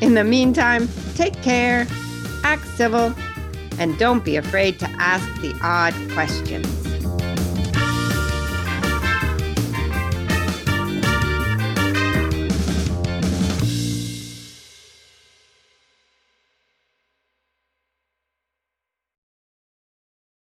In 0.00 0.14
the 0.14 0.24
meantime, 0.24 0.88
take 1.14 1.34
care, 1.42 1.86
act 2.44 2.66
civil, 2.76 3.12
and 3.78 3.98
don't 3.98 4.24
be 4.24 4.36
afraid 4.36 4.78
to 4.78 4.86
ask 4.98 5.26
the 5.40 5.58
odd 5.62 5.94
questions. 6.12 6.97